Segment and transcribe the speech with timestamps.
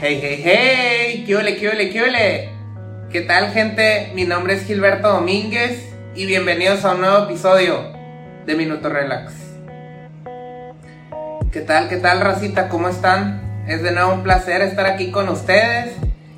[0.00, 2.48] Hey, hey, hey, qué ole, qué ole, qué ole.
[3.12, 4.10] ¿Qué tal, gente?
[4.12, 7.92] Mi nombre es Gilberto Domínguez y bienvenidos a un nuevo episodio
[8.44, 9.32] de Minuto Relax.
[11.52, 12.68] ¿Qué tal, qué tal, racita?
[12.68, 13.64] ¿Cómo están?
[13.68, 15.94] Es de nuevo un placer estar aquí con ustedes.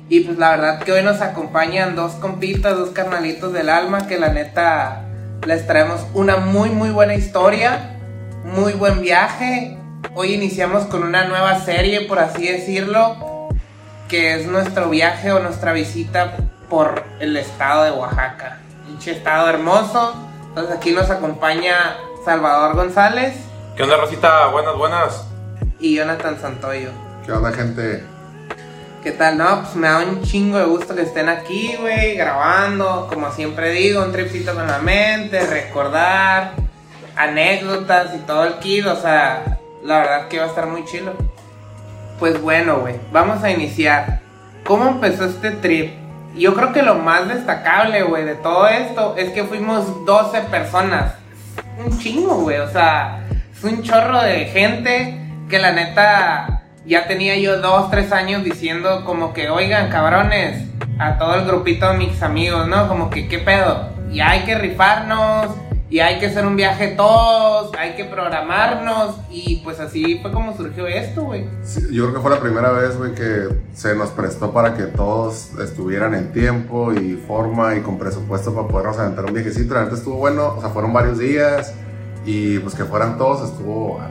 [0.07, 4.19] Y pues la verdad que hoy nos acompañan dos compitas, dos carnalitos del alma que
[4.19, 5.01] la neta
[5.47, 7.97] les traemos una muy muy buena historia,
[8.45, 9.77] muy buen viaje.
[10.13, 13.36] Hoy iniciamos con una nueva serie, por así decirlo,
[14.07, 16.37] que es nuestro viaje o nuestra visita
[16.69, 18.59] por el estado de Oaxaca.
[18.89, 20.15] Un estado hermoso.
[20.49, 23.35] Entonces aquí nos acompaña Salvador González.
[23.75, 24.47] ¿Qué onda, Rosita?
[24.47, 25.27] Buenas, buenas.
[25.79, 26.89] Y Jonathan Santoyo.
[27.25, 28.03] ¿Qué onda, gente?
[29.03, 29.37] ¿Qué tal?
[29.37, 33.07] No, pues me da un chingo de gusto que estén aquí, güey, grabando.
[33.07, 36.53] Como siempre digo, un tripcito con la mente, recordar
[37.15, 38.85] anécdotas y todo el kit.
[38.87, 41.13] O sea, la verdad que va a estar muy chilo.
[42.19, 44.21] Pues bueno, güey, vamos a iniciar.
[44.65, 45.93] ¿Cómo empezó este trip?
[46.35, 51.13] Yo creo que lo más destacable, güey, de todo esto es que fuimos 12 personas.
[51.83, 57.37] Un chingo, güey, o sea, es un chorro de gente que la neta ya tenía
[57.37, 60.63] yo dos, tres años diciendo como que, oigan, cabrones,
[60.99, 62.87] a todo el grupito de mis amigos, ¿no?
[62.87, 63.89] Como que, ¿qué pedo?
[64.11, 65.49] Ya hay que rifarnos,
[65.89, 70.55] y hay que hacer un viaje todos, hay que programarnos y pues así fue como
[70.55, 71.45] surgió esto, güey.
[71.91, 75.51] yo creo que fue la primera vez, güey, que se nos prestó para que todos
[75.59, 79.75] estuvieran en tiempo y forma y con presupuesto para podernos aventar un viajecito.
[79.75, 81.73] La estuvo bueno, o sea, fueron varios días
[82.25, 84.01] y pues que fueran todos estuvo...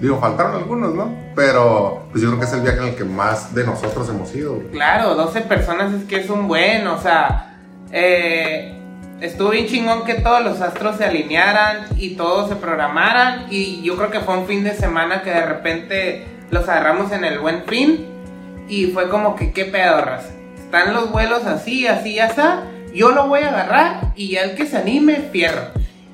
[0.00, 1.14] Digo, faltaron algunos, ¿no?
[1.36, 4.34] Pero pues yo creo que es el viaje en el que más de nosotros hemos
[4.34, 4.58] ido.
[4.72, 7.58] Claro, 12 personas es que es un buen, o sea...
[7.92, 8.79] Eh,
[9.20, 13.46] estuvo bien chingón que todos los astros se alinearan y todos se programaran.
[13.50, 17.24] Y yo creo que fue un fin de semana que de repente los agarramos en
[17.24, 18.06] el buen fin.
[18.68, 19.98] Y fue como que, ¿qué pedo,
[20.56, 22.40] Están los vuelos así, así, así.
[22.94, 25.62] Yo lo voy a agarrar y ya el que se anime, fierro.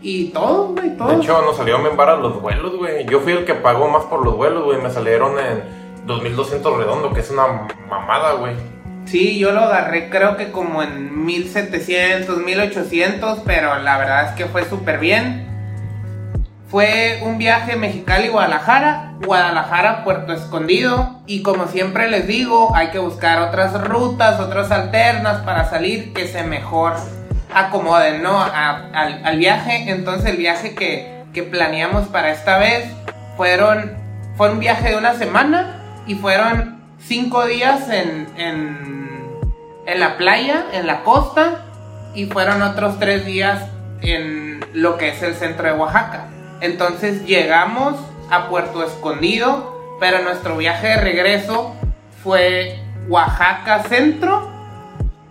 [0.02, 1.08] Y todo, güey, todo.
[1.08, 3.06] De hecho, nos salieron bien baratos los vuelos, güey.
[3.06, 4.80] Yo fui el que pagó más por los vuelos, güey.
[4.80, 5.62] Me salieron en
[6.06, 8.54] 2200 redondo, que es una mamada, güey.
[9.06, 14.46] Sí, yo lo agarré creo que como en 1700, 1800, pero la verdad es que
[14.46, 15.46] fue súper bien.
[16.68, 23.80] Fue un viaje Mexicali-Guadalajara, Guadalajara-Puerto Escondido y como siempre les digo, hay que buscar otras
[23.80, 26.94] rutas, otras alternas para salir que se mejor
[27.54, 28.42] acomoden, ¿no?
[28.42, 29.88] al, viaje.
[29.88, 32.90] Entonces el viaje que, que planeamos para esta vez
[33.36, 33.96] fueron,
[34.36, 40.86] fue un viaje de una semana y fueron cinco días en, en, la playa, en
[40.86, 41.64] la costa,
[42.14, 43.68] y fueron otros tres días
[44.02, 46.28] en lo que es el centro de Oaxaca.
[46.60, 47.96] Entonces llegamos
[48.30, 51.74] a Puerto Escondido, pero nuestro viaje de regreso
[52.22, 54.50] fue Oaxaca Centro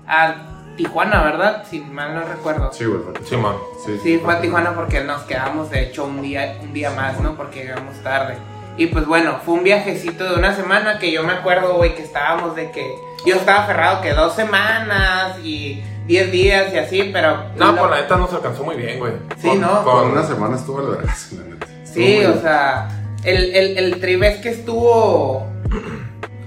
[0.07, 0.35] a
[0.77, 1.63] Tijuana, ¿verdad?
[1.69, 2.71] Si mal no recuerdo.
[2.73, 3.55] Sí, güey, sí, man.
[3.85, 7.19] Sí, sí, fue a Tijuana porque nos quedamos, de hecho, un día, un día más,
[7.19, 7.35] ¿no?
[7.35, 8.37] Porque llegamos tarde.
[8.77, 12.03] Y pues bueno, fue un viajecito de una semana que yo me acuerdo, güey, que
[12.03, 17.45] estábamos de que yo estaba aferrado que dos semanas y diez días y así, pero...
[17.55, 19.13] No, por la neta no se alcanzó muy bien, güey.
[19.41, 19.83] Sí, ¿no?
[19.83, 21.67] Con una semana estuvo el verga, la neta.
[21.85, 22.89] Sí, o sea,
[23.23, 25.47] el, el, el que estuvo...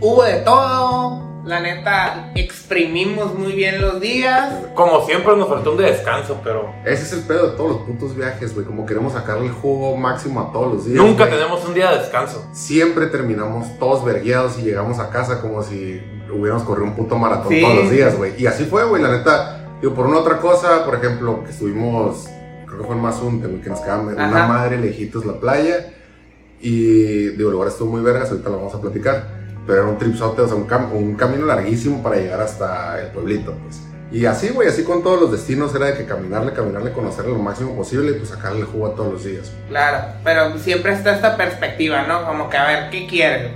[0.01, 4.53] hubo de todo, la neta, exprimimos muy bien los días.
[4.75, 6.75] Como siempre nos faltó un de descanso, pero...
[6.85, 8.67] Ese es el pedo de todos los putos viajes, güey.
[8.67, 11.03] Como queremos sacarle el jugo máximo a todos los días.
[11.03, 12.47] Nunca tenemos un día de descanso.
[12.53, 17.59] Siempre terminamos todos vergueados y llegamos a casa como si hubiéramos corrido un puto maratón
[17.61, 18.35] todos los días, güey.
[18.39, 19.03] Y así fue, güey.
[19.03, 22.29] La neta, digo, por una otra cosa, por ejemplo, que estuvimos,
[22.67, 25.95] creo que fue en Mazunte, güey, que nos quedamos en una madre lejitos la playa.
[26.61, 29.38] Y digo, el lugar estuvo muy vergas, ahorita lo vamos a platicar
[29.73, 33.83] era un tripsote, o sea, un, camino larguísimo para llegar hasta el pueblito, pues.
[34.11, 37.39] Y así, güey, así con todos los destinos era de que caminarle, caminarle, conocerle lo
[37.39, 39.53] máximo posible y pues sacarle el jugo a todos los días.
[39.69, 42.25] Claro, pero siempre está esta perspectiva, ¿no?
[42.25, 43.51] Como que a ver, ¿qué quieres?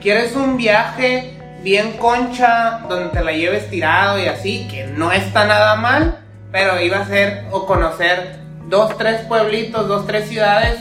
[0.00, 5.46] ¿Quieres un viaje bien concha, donde te la lleves tirado y así, que no está
[5.46, 6.18] nada mal,
[6.50, 10.80] pero iba a ser o conocer dos, tres pueblitos, dos, tres ciudades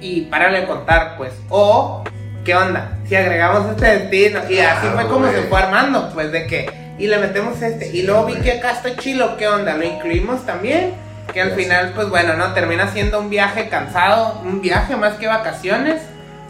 [0.00, 1.32] y párale contar, pues.
[1.48, 2.04] O
[2.46, 2.96] ¿qué onda?
[3.06, 7.08] Si agregamos este destino, y así fue como se fue armando, pues de que, y
[7.08, 9.76] le metemos este, y luego vi que acá está chilo, ¿qué onda?
[9.76, 10.94] Lo incluimos también,
[11.34, 12.54] que al final, pues bueno, ¿no?
[12.54, 16.00] Termina siendo un viaje cansado, un viaje más que vacaciones,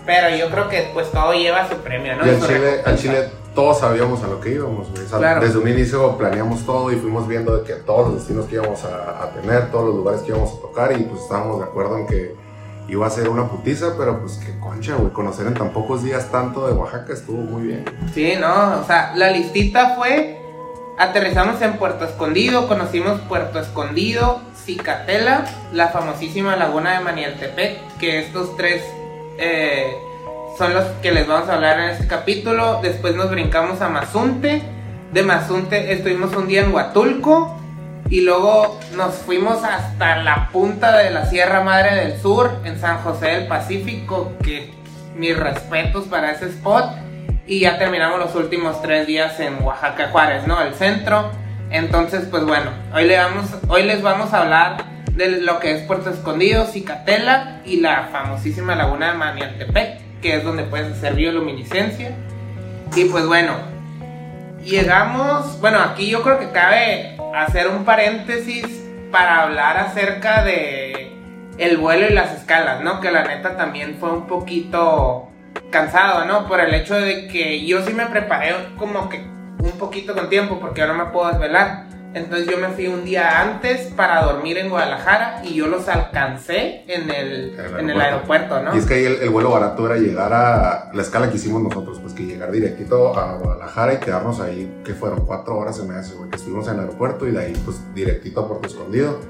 [0.05, 2.27] pero yo creo que pues todo lleva su premio, ¿no?
[2.27, 6.67] Y al Chile, al Chile todos sabíamos a lo que íbamos, Desde un inicio planeamos
[6.67, 9.95] todo y fuimos viendo que todos los destinos que íbamos a, a, tener, todos los
[9.97, 12.46] lugares que íbamos a tocar y pues estábamos de acuerdo en que
[12.88, 15.12] iba a ser una putiza, pero pues qué concha, güey.
[15.12, 17.85] Conocer en tan pocos días tanto de Oaxaca estuvo muy bien.
[18.15, 20.41] Sí, no, o sea, la listita fue,
[20.99, 28.56] aterrizamos en Puerto Escondido, conocimos Puerto Escondido, Cicatela, la famosísima laguna de Manialtepec, que estos
[28.56, 28.83] tres
[29.38, 29.97] eh,
[30.56, 32.81] son los que les vamos a hablar en este capítulo.
[32.83, 34.62] Después nos brincamos a Mazunte,
[35.12, 37.56] de Mazunte estuvimos un día en Huatulco.
[38.08, 42.99] Y luego nos fuimos hasta la punta de la Sierra Madre del Sur, en San
[42.99, 44.73] José del Pacífico, que
[45.17, 46.85] mis respetos para ese spot.
[47.47, 50.61] Y ya terminamos los últimos tres días en Oaxaca Juárez, ¿no?
[50.61, 51.31] El centro.
[51.70, 55.82] Entonces, pues bueno, hoy, le vamos, hoy les vamos a hablar de lo que es
[55.82, 62.14] Puerto Escondido, Cicatela y la famosísima laguna de Maniantepec, que es donde puedes hacer bioluminiscencia.
[62.94, 63.55] Y pues bueno,
[64.67, 68.67] llegamos, bueno, aquí yo creo que cabe hacer un paréntesis
[69.11, 71.13] para hablar acerca de
[71.59, 73.01] el vuelo y las escalas, ¿no?
[73.01, 75.29] Que la neta también fue un poquito
[75.71, 76.47] cansado, ¿no?
[76.47, 80.61] Por el hecho de que yo sí me preparé como que un poquito con tiempo
[80.61, 81.86] porque ahora no me puedo desvelar.
[82.17, 86.83] Entonces yo me fui un día antes para dormir en Guadalajara y yo los alcancé
[86.89, 88.75] en el, en el aeropuerto, ¿no?
[88.75, 91.61] Y es que ahí el, el, vuelo barato era llegar a la escala que hicimos
[91.61, 95.93] nosotros, pues que llegar directito a Guadalajara y quedarnos ahí, que fueron cuatro horas en
[95.93, 99.21] ese, güey, que estuvimos en el aeropuerto y de ahí pues directito a Puerto Escondido.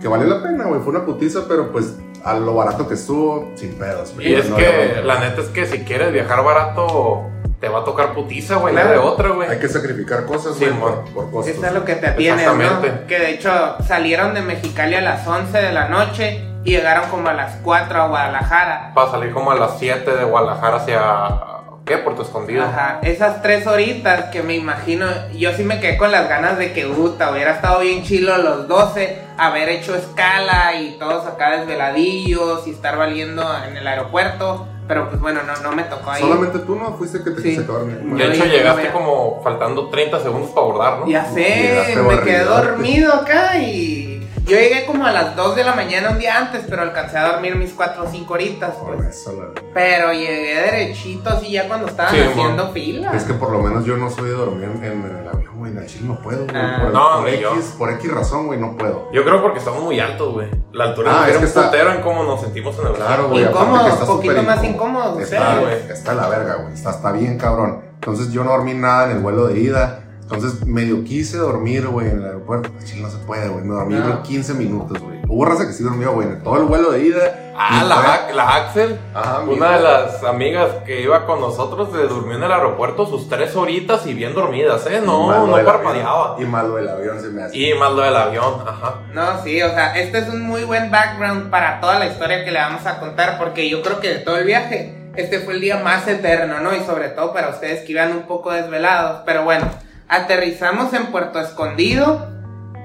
[0.00, 3.52] Que valió la pena, güey, fue una putiza, pero pues a lo barato que estuvo,
[3.56, 4.14] sin pedos.
[4.18, 7.26] Y es que, la neta es que si quieres viajar barato
[7.62, 8.90] te va a tocar putiza, güey, claro.
[8.90, 9.48] de otra, güey.
[9.48, 11.54] Hay que sacrificar cosas, sí, por, por costos.
[11.54, 13.06] Eso es lo que te tienes, ¿no?
[13.06, 17.28] Que de hecho salieron de Mexicali a las 11 de la noche y llegaron como
[17.28, 18.90] a las 4 a Guadalajara.
[18.92, 21.61] Para salir como a las 7 de Guadalajara hacia...
[21.84, 21.98] ¿Qué?
[21.98, 22.62] Puerto Escondido.
[22.62, 26.72] Ajá, esas tres horitas que me imagino, yo sí me quedé con las ganas de
[26.72, 32.66] que Guta hubiera estado bien chilo los 12, haber hecho escala y todos acá desveladillos
[32.66, 34.68] y estar valiendo en el aeropuerto.
[34.88, 36.20] Pero pues bueno, no, no me tocó ahí.
[36.20, 37.48] Solamente tú no fuiste que te Sí.
[37.50, 37.98] quise dormir.
[37.98, 41.06] De hecho, llegaste como faltando 30 segundos para abordar, ¿no?
[41.06, 44.01] Ya sé, me quedé dormido acá y
[44.44, 47.32] yo llegué como a las 2 de la mañana un día antes, pero alcancé a
[47.32, 49.08] dormir mis 4 o 5 horitas, Por pues.
[49.08, 52.72] eso, la- Pero llegué derechito así ya cuando estaban Sí, haciendo mon.
[52.72, 53.12] fila.
[53.14, 55.72] Es que por lo menos yo no soy de dormir en, en el avión, güey.
[55.72, 56.56] En el chile no puedo, güey.
[56.56, 56.80] Ah.
[56.82, 57.54] por, No, por yo.
[57.54, 59.08] X, por X razón, güey, no puedo.
[59.12, 60.48] Yo creo porque estamos muy altos, güey.
[60.72, 63.28] La altura Ah, es que un está- putero en cómo nos sentimos en el Claro,
[63.28, 63.44] güey.
[63.44, 65.04] Incómodo, aparte que está poquito más incómodo.
[65.04, 65.74] incómodo, Está, güey.
[65.92, 66.74] está la verga, güey.
[66.74, 67.82] Está, está bien, cabrón.
[67.94, 70.00] Entonces yo no dormí nada en el vuelo de ida.
[70.34, 72.70] Entonces medio quise dormir, güey, en el aeropuerto.
[72.84, 73.64] Chile no se puede, güey.
[73.64, 74.04] Me dormí No.
[74.08, 75.20] güey, 15 minutos, güey.
[75.28, 76.28] Hubo raza que sí durmió, güey.
[76.28, 77.38] En todo el vuelo de ida.
[77.56, 81.98] Ah, la, la Axel, Ajá, mi una de las amigas que iba con nosotros, se
[82.04, 85.02] durmió en el aeropuerto sus tres horitas y bien dormidas, ¿eh?
[85.04, 86.32] No, no parpadeaba.
[86.32, 86.48] avión.
[86.48, 87.56] Y más lo del avión se me hace.
[87.56, 89.00] Y más lo del avión, ajá.
[89.12, 92.50] No, sí, o sea, este es un muy buen background para toda la historia que
[92.50, 95.60] le vamos a contar, porque yo creo que de todo el viaje, este fue el
[95.60, 96.74] día más eterno, ¿no?
[96.74, 99.20] Y sobre todo para ustedes que iban un poco desvelados.
[99.26, 99.66] Pero bueno,
[100.12, 102.28] aterrizamos en Puerto Escondido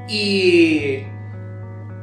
[0.07, 1.03] y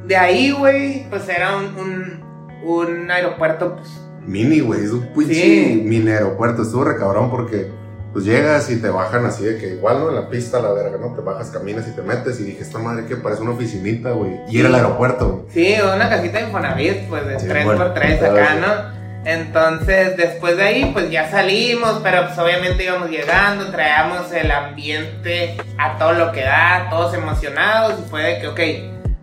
[0.05, 3.89] de ahí, güey, pues era un, un, un aeropuerto, pues,
[4.25, 5.81] Mini, güey, es un pinche Sí.
[5.85, 6.63] mini aeropuerto.
[6.63, 7.69] Estuvo recabrón porque
[8.11, 10.09] pues llegas y te bajan así de que igual, ¿no?
[10.09, 11.13] En la pista, la verga, ¿no?
[11.13, 14.39] Te bajas, caminas y te metes y dije, esta madre que parece una oficinita, güey.
[14.49, 15.45] Y era el aeropuerto, güey.
[15.49, 18.59] sí, una casita de Infonavit, pues de Sí, 3 bueno, por 3 claro, acá, sí.
[18.61, 18.94] ¿no?
[19.25, 25.57] Entonces, después de ahí, pues ya salimos, pero pues obviamente íbamos llegando, traíamos el ambiente
[25.79, 28.59] a todo lo que da, todos emocionados, y fue de que, ok,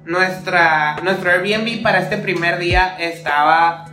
[0.04, 3.84] nuestra, nuestro Airbnb para este primer día estaba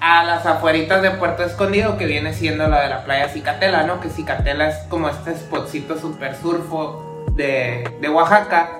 [0.00, 4.00] a las afueritas de Puerto Escondido, que viene siendo la de la playa Cicatela, ¿no?
[4.00, 8.70] Que Cicatela es como este spotcito super surfo de, de Oaxaca.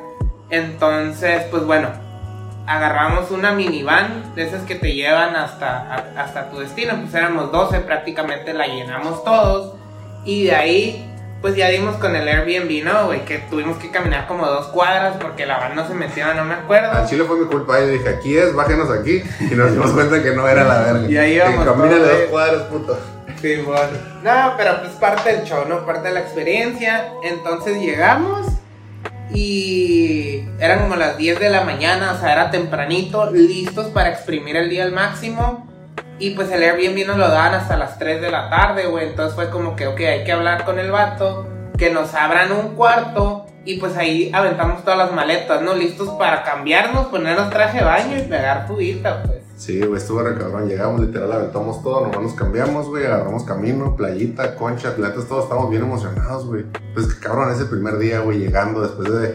[0.48, 1.90] Entonces, pues bueno,
[2.66, 6.94] agarramos una minivan de esas que te llevan hasta, a- hasta tu destino.
[7.00, 9.74] Pues éramos 12, prácticamente la llenamos todos.
[10.24, 13.24] Y de ahí, pues ya dimos con el Airbnb, ¿no, güey?
[13.24, 16.54] Que tuvimos que caminar como dos cuadras porque la van no se metió, no me
[16.54, 16.90] acuerdo.
[16.92, 17.78] Al Chile fue mi culpa.
[17.78, 19.22] Yo dije, aquí es, bájenos aquí.
[19.40, 21.08] Y nos dimos cuenta que no era la verga.
[21.08, 22.98] Y ahí íbamos Que camínale todos, dos cuadras, puto.
[23.40, 23.98] Sí, bueno.
[24.24, 25.84] No, pero pues parte del show, ¿no?
[25.86, 27.12] Parte de la experiencia.
[27.22, 28.46] Entonces llegamos
[29.34, 34.56] y eran como las 10 de la mañana, o sea, era tempranito, listos para exprimir
[34.56, 35.66] el día al máximo.
[36.18, 39.08] Y pues el Airbnb nos lo daban hasta las 3 de la tarde, güey.
[39.08, 42.74] Entonces fue como que, ok, hay que hablar con el vato, que nos abran un
[42.74, 43.46] cuarto.
[43.64, 45.74] Y pues ahí aventamos todas las maletas, ¿no?
[45.74, 49.45] Listos para cambiarnos, ponernos traje de baño y pegar fuguita, pues.
[49.56, 50.68] Sí, güey, estuvo re cabrón.
[50.68, 55.70] Llegamos, literal, aventamos todo, nomás nos cambiamos, güey, agarramos camino, playita, concha, atletas, todos estamos
[55.70, 56.64] bien emocionados, güey.
[56.92, 59.34] Pues que cabrón, ese primer día, güey, llegando después de,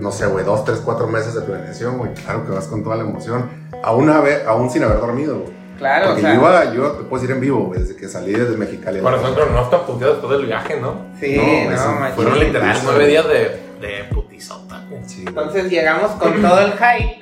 [0.00, 2.96] no sé, güey, dos, tres, cuatro meses de planeación, güey, claro que vas con toda
[2.96, 3.48] la emoción.
[3.84, 5.62] aún, haber, aún sin haber dormido, güey.
[5.78, 6.34] Claro, Porque o sea.
[6.34, 9.00] yo iba, yo te puedo decir en vivo, güey, desde que salí desde Mexicali.
[9.00, 11.06] Por ejemplo, no están puteados después del viaje, ¿no?
[11.18, 12.14] Sí, No, no.
[12.14, 15.02] Fueron literal nueve días de, de putizota, güey.
[15.06, 15.28] Sí, güey.
[15.28, 17.21] Entonces llegamos con todo el hype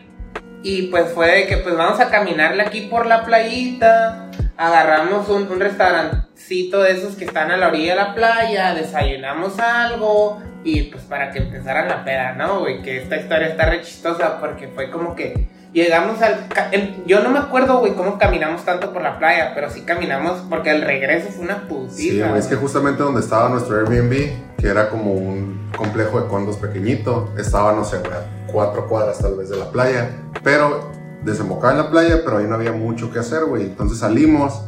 [0.62, 5.48] y pues fue de que pues vamos a caminarle aquí por la playita, agarramos un,
[5.50, 10.82] un restaurancito de esos que están a la orilla de la playa, desayunamos algo y
[10.84, 12.60] pues para que empezaran la peda, ¿no?
[12.60, 16.46] Güey, que esta historia está re chistosa porque fue como que llegamos al...
[16.72, 20.42] el- yo no me acuerdo, güey, cómo caminamos tanto por la playa, pero sí caminamos
[20.50, 21.96] porque el regreso fue una putiza.
[21.96, 26.28] Sí, güey, es que justamente donde estaba nuestro Airbnb, que era como un complejo de
[26.28, 28.12] condos pequeñito, estaba, no sé, güey,
[28.52, 30.11] cuatro cuadras tal vez de la playa,
[30.42, 30.90] pero
[31.25, 33.64] desembocaba en la playa, pero ahí no había mucho que hacer, güey.
[33.64, 34.62] Entonces salimos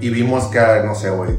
[0.00, 1.38] y vimos que, no sé, güey,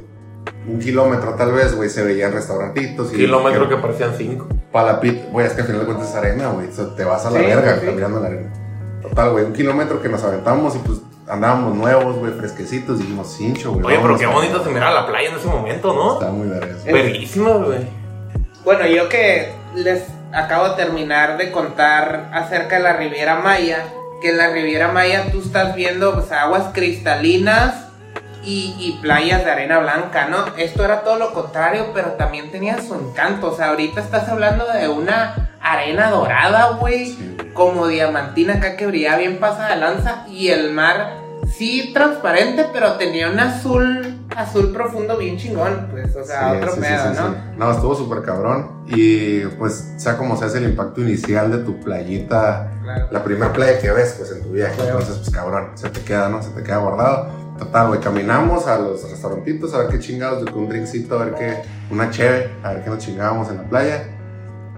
[0.67, 3.13] un kilómetro tal vez, güey, se veían restaurantitos.
[3.13, 4.47] y Kilómetro que parecían cinco.
[4.71, 7.25] Palapit, güey, es que al final de cuentas es arena, güey, o sea, te vas
[7.25, 7.85] a la Sí, verga sí.
[7.85, 8.53] caminando en la arena.
[9.01, 13.33] Total, güey, un kilómetro que nos aventamos y pues andábamos nuevos, güey, fresquecitos, y dijimos,
[13.35, 13.85] cincho, güey.
[13.85, 16.13] Oye, pero qué bonito se miraba la playa en ese momento, ¿no?
[16.13, 16.75] Está muy verga.
[16.85, 17.87] Verguísima, güey.
[18.65, 23.85] Bueno, yo que les acabo de terminar de contar acerca de la Riviera Maya,
[24.21, 27.87] que en la Riviera Maya tú estás viendo pues, aguas cristalinas
[28.43, 30.45] y, y playas de arena blanca, ¿no?
[30.57, 33.51] Esto era todo lo contrario, pero también tenía su encanto.
[33.51, 37.17] O sea, ahorita estás hablando de una arena dorada, güey.
[37.53, 42.93] como diamantina acá que brillaba bien pasada de lanza y el mar sí transparente, pero
[42.93, 47.19] tenía un azul, azul profundo bien chingón, pues, o sea, Sí, otro sí, pedo, sí,
[47.19, 47.65] ¿no?
[47.65, 48.83] No, estuvo súper cabrón.
[48.87, 53.07] Y pues, sea como sea, es el impacto inicial de tu playita, Claro.
[53.11, 54.75] la primera playa que ves, pues en tu viaje.
[54.75, 54.91] Claro.
[54.99, 56.41] Entonces, pues cabrón, se te queda, ¿no?
[56.41, 57.29] Se te queda guardado.
[57.59, 61.33] Total, güey, caminamos a los restaurantitos a ver qué chingados, que un drinkcito, a ver
[61.35, 61.57] qué,
[61.91, 64.03] una cheve, a ver qué nos chingábamos en la playa.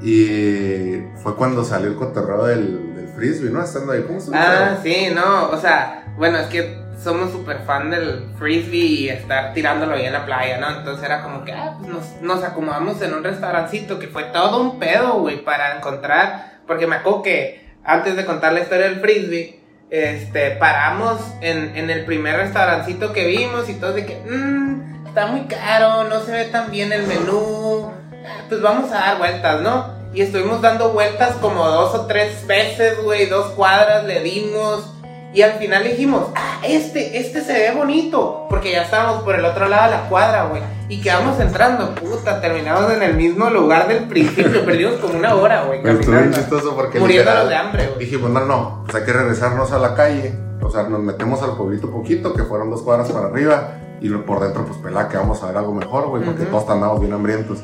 [0.02, 3.64] Y fue cuando salió el cotorreo del, del frisbee, ¿no?
[3.64, 7.90] Estando ahí, ¿cómo se Ah, sí, no, o sea, bueno, es que somos súper fan
[7.90, 10.70] del frisbee y estar tirándolo ahí en la playa, ¿no?
[10.70, 14.62] Entonces era como que, ah, pues nos, nos acomodamos en un restaurancito que fue todo
[14.62, 19.00] un pedo, güey, para encontrar, porque me acuerdo que antes de contar la historia del
[19.00, 25.26] frisbee, este, paramos en, el primer restaurancito que vimos y todo de que, mmm, está
[25.26, 27.92] muy caro, no se ve tan bien el menú,
[28.28, 30.00] ah, pues vamos a dar vueltas, ¿no?
[30.14, 35.01] Y estuvimos dando vueltas como dos o tres veces, güey, dos cuadras le dimos.
[35.34, 38.48] Y al final dijimos, ah, este, este se ve bonito.
[38.50, 40.62] Porque ya estábamos por el otro lado de la cuadra, güey.
[40.90, 44.66] Y quedamos entrando, puta, terminamos en el mismo lugar del principio.
[44.66, 46.38] Perdimos como una hora, güey, estuvo bien caminando.
[46.38, 48.00] chistoso porque Muriéndonos literal, de hambre, güey.
[48.00, 50.34] Dijimos, no, no, pues hay que regresarnos a la calle.
[50.62, 53.78] O sea, nos metemos al pueblito poquito, que fueron dos cuadras para arriba.
[54.02, 56.52] Y por dentro, pues pelá, que vamos a ver algo mejor, güey, porque Ujú.
[56.52, 57.60] todos andamos bien hambrientos.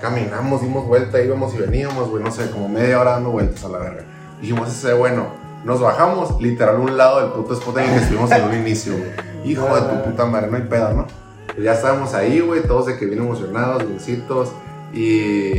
[0.00, 3.68] Caminamos, dimos vuelta, íbamos y veníamos, güey, no sé, como media hora dando vueltas a
[3.68, 4.02] la verga.
[4.40, 5.43] Dijimos, ese bueno.
[5.64, 8.54] Nos bajamos, literal, a un lado del puto spot en el que estuvimos en un
[8.54, 9.10] inicio, güey.
[9.50, 11.06] Hijo de tu puta madre, no hay pedo, ¿no?
[11.46, 14.52] Pues ya estábamos ahí, güey, todos de que bien emocionados, biencitos.
[14.92, 15.50] Y,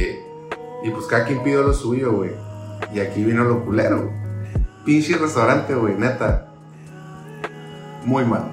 [0.83, 2.31] y pues cada quien pidió lo suyo, güey.
[2.93, 4.13] Y aquí vino lo culero, güey.
[4.85, 6.47] Pinche restaurante, güey, neta.
[8.03, 8.45] Muy malo.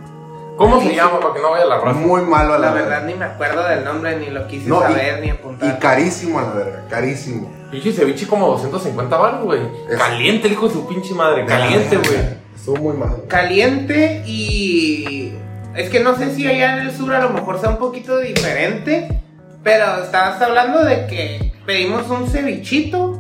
[0.56, 1.98] ¿Cómo se llama para que no vaya la raza?
[1.98, 4.80] Muy malo a la, La verdad ni me acuerdo del nombre, ni lo quise No,
[4.80, 5.78] y- saber, ni Y apuntar.
[5.78, 7.50] carísimo a la verga, carísimo.
[7.72, 9.60] Pinche ceviche como 250 baros, güey.
[9.90, 11.44] Es- Caliente el hijo de su pinche madre.
[11.46, 12.18] Caliente, güey.
[12.54, 13.24] Estuvo muy malo.
[13.28, 15.32] Caliente y...
[15.74, 18.18] Es que no sé si allá en el sur a lo mejor sea un poquito
[18.18, 19.20] diferente,
[19.64, 23.18] pero estabas hablando de que pedimos un cevichito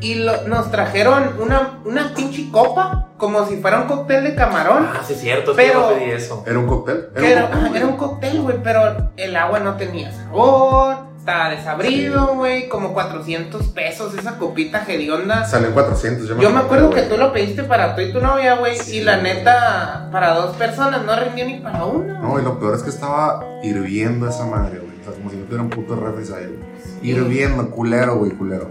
[0.00, 4.88] y lo- nos trajeron una, una pinche copa, como si fuera un cóctel de camarón.
[4.90, 5.52] Ah, sí, es cierto.
[5.54, 6.42] Pero- pedí eso.
[6.46, 7.08] ¿Era un cóctel?
[7.14, 7.80] Que era, un cóctel, ajá, güey.
[7.82, 13.66] era un cóctel, güey, pero el agua no tenía sabor, estaba desabrido, güey, como 400
[13.68, 15.44] pesos esa copita hedionda.
[15.44, 18.12] Salió en 400, yo me Yo me acuerdo que tú lo pediste para tú y
[18.12, 22.20] tu novia, güey, Sí, y la neta, para dos personas no rindió ni para una.
[22.20, 25.00] No, y lo peor es que estaba hirviendo esa madre, güey.
[25.00, 27.10] O sea, como si no tuviera un puto refri ahí, güey.
[27.10, 28.70] Hirviendo, culero, güey, culero.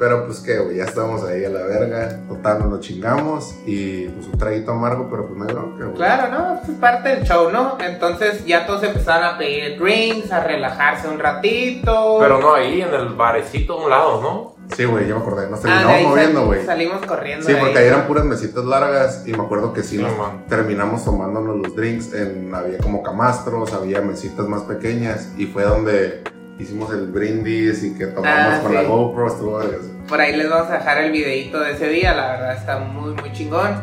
[0.00, 2.20] Pero pues qué, güey, ya estábamos ahí a la verga.
[2.26, 3.54] Total, nos lo chingamos.
[3.66, 5.96] Y pues un traguito amargo, pero pues no hay bronca, güey.
[5.96, 6.54] Claro, ¿no?
[6.54, 7.76] Esto es parte del show, ¿no?
[7.78, 12.16] Entonces ya todos empezaron a pedir drinks, a relajarse un ratito.
[12.18, 14.54] Pero no ahí, en el barecito a un lado, ¿no?
[14.74, 15.50] Sí, güey, ya me acordé.
[15.50, 16.64] Nos terminamos moviendo, güey.
[16.64, 17.44] Salimos corriendo.
[17.44, 17.84] Sí, de porque ahí.
[17.84, 20.46] ahí eran puras mesitas largas y me acuerdo que sí, Sí, nos man.
[20.48, 22.14] terminamos tomándonos los drinks.
[22.14, 26.22] En, había como camastros, había mesitas más pequeñas y fue donde
[26.62, 28.76] hicimos el brindis y que tomamos Ah, con sí.
[28.76, 29.26] la GoPro.
[29.26, 29.60] Estuvo.
[30.08, 33.12] Por ahí les vamos a dejar el videito de ese día, la verdad está muy,
[33.14, 33.80] muy chingón.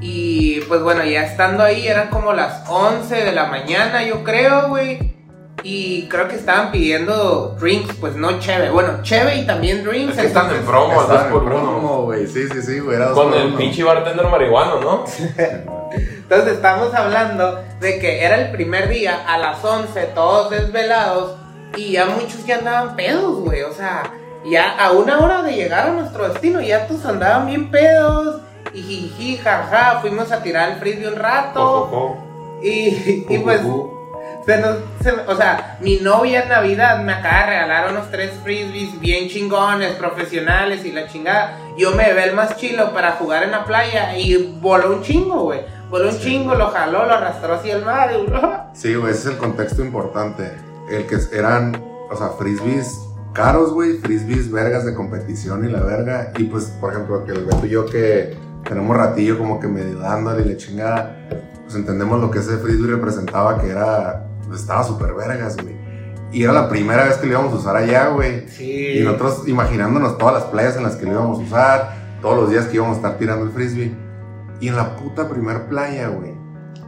[0.00, 4.68] Y pues bueno, ya estando ahí eran como las 11 de la mañana, yo creo,
[4.68, 5.16] güey.
[5.64, 8.70] Y creo que estaban pidiendo drinks, pues no cheve.
[8.70, 10.14] Bueno, cheve y también drinks.
[10.14, 12.26] Es que están en promo, Estaban 2 por en promo, 1 güey.
[12.28, 12.96] Sí, sí, sí, güey.
[13.12, 13.56] Con el uno.
[13.58, 15.04] pinche bartender marihuano, ¿no?
[15.90, 21.36] Entonces estamos hablando de que era el primer día a las 11, todos desvelados,
[21.76, 23.62] y ya muchos ya andaban pedos, güey.
[23.62, 24.02] O sea,
[24.44, 28.40] ya a una hora de llegar a nuestro destino, ya todos andaban bien pedos.
[28.74, 31.88] Y jiji, jaja, fuimos a tirar el frisbee un rato.
[32.62, 33.60] Y, y pues,
[34.44, 38.32] se nos, se- o sea, mi novia en Navidad me acaba de regalar unos tres
[38.42, 41.56] frisbees bien chingones, profesionales y la chingada.
[41.78, 45.42] Yo me ve el más chilo para jugar en la playa y voló un chingo,
[45.44, 45.60] güey.
[45.88, 48.10] Voló un chingo, lo jaló, lo arrastró hacia el mar.
[48.12, 50.52] y- Sí, güey, ese es el contexto importante.
[50.90, 53.00] El que eran, o sea, frisbees
[53.32, 56.32] caros, güey, frisbees vergas de competición y la verga.
[56.36, 58.36] Y pues, por ejemplo, que el Beto y yo que
[58.68, 61.28] tenemos ratillo como que medio dándole y la chingada,
[61.62, 65.76] pues entendemos lo que ese frisbee representaba, que era, pues estaba súper vergas, güey.
[66.30, 68.46] Y era la primera vez que lo íbamos a usar allá, güey.
[68.48, 68.98] Sí.
[68.98, 72.50] Y nosotros imaginándonos todas las playas en las que lo íbamos a usar, todos los
[72.50, 73.94] días que íbamos a estar tirando el frisbee.
[74.60, 76.34] Y en la puta primer playa, güey,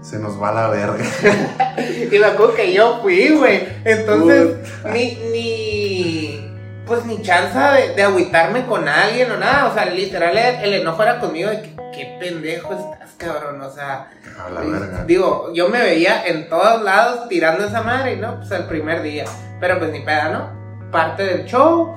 [0.03, 1.05] se nos va la verga.
[2.13, 3.69] Y me acuerdo que yo fui, güey.
[3.85, 4.57] Entonces,
[4.93, 6.55] ni, ni,
[6.87, 9.67] pues ni chance de, de agüitarme con alguien o nada.
[9.67, 13.61] O sea, literal, el, el enojo era conmigo de que, qué pendejo estás, cabrón.
[13.61, 14.11] O sea,
[14.45, 15.05] A la verga.
[15.07, 19.25] digo, yo me veía en todos lados tirando esa madre no, pues el primer día.
[19.61, 20.91] Pero pues ni peda, ¿no?
[20.91, 21.95] Parte del show.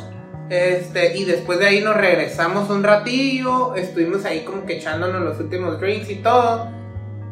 [0.50, 5.40] Este, y después de ahí nos regresamos un ratillo, estuvimos ahí como que echándonos los
[5.40, 6.70] últimos drinks y todo.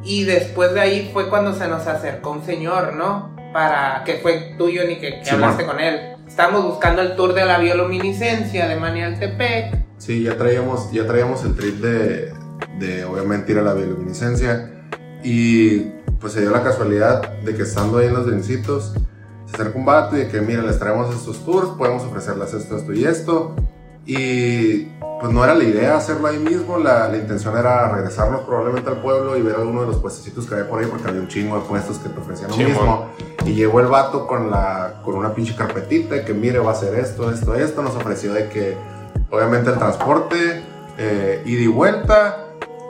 [0.04, 3.36] Y después de ahí fue cuando se nos acercó un señor, ¿no?
[3.54, 5.44] Para que fue tuyo ni que, que Simón.
[5.44, 6.16] hablaste con él.
[6.28, 9.78] Estábamos buscando el tour de la bioluminiscencia de Manialtepec.
[9.98, 12.34] Sí, ya traíamos, ya traíamos el trip de,
[12.80, 14.72] de obviamente ir a la bioluminiscencia.
[15.24, 15.80] Y
[16.20, 18.94] pues se dio la casualidad de que estando ahí en los drincitos,
[19.46, 22.78] se acerca un vato y de que, mira, les traemos estos tours, podemos ofrecerles esto,
[22.78, 23.56] esto y esto.
[24.06, 24.88] Y
[25.20, 28.98] pues no era la idea hacerlo ahí mismo, la, la intención era regresarnos probablemente al
[28.98, 31.58] pueblo y ver alguno de los puestecitos que había por ahí, porque había un chingo
[31.58, 33.10] de puestos que te ofrecían lo mismo.
[33.46, 36.74] Y llegó el vato con, la, con una pinche carpetita de que, mire, va a
[36.74, 37.84] hacer esto, esto, esto.
[37.84, 38.76] Nos ofreció de que
[39.30, 40.64] obviamente el transporte,
[40.98, 42.48] eh, ida y vuelta,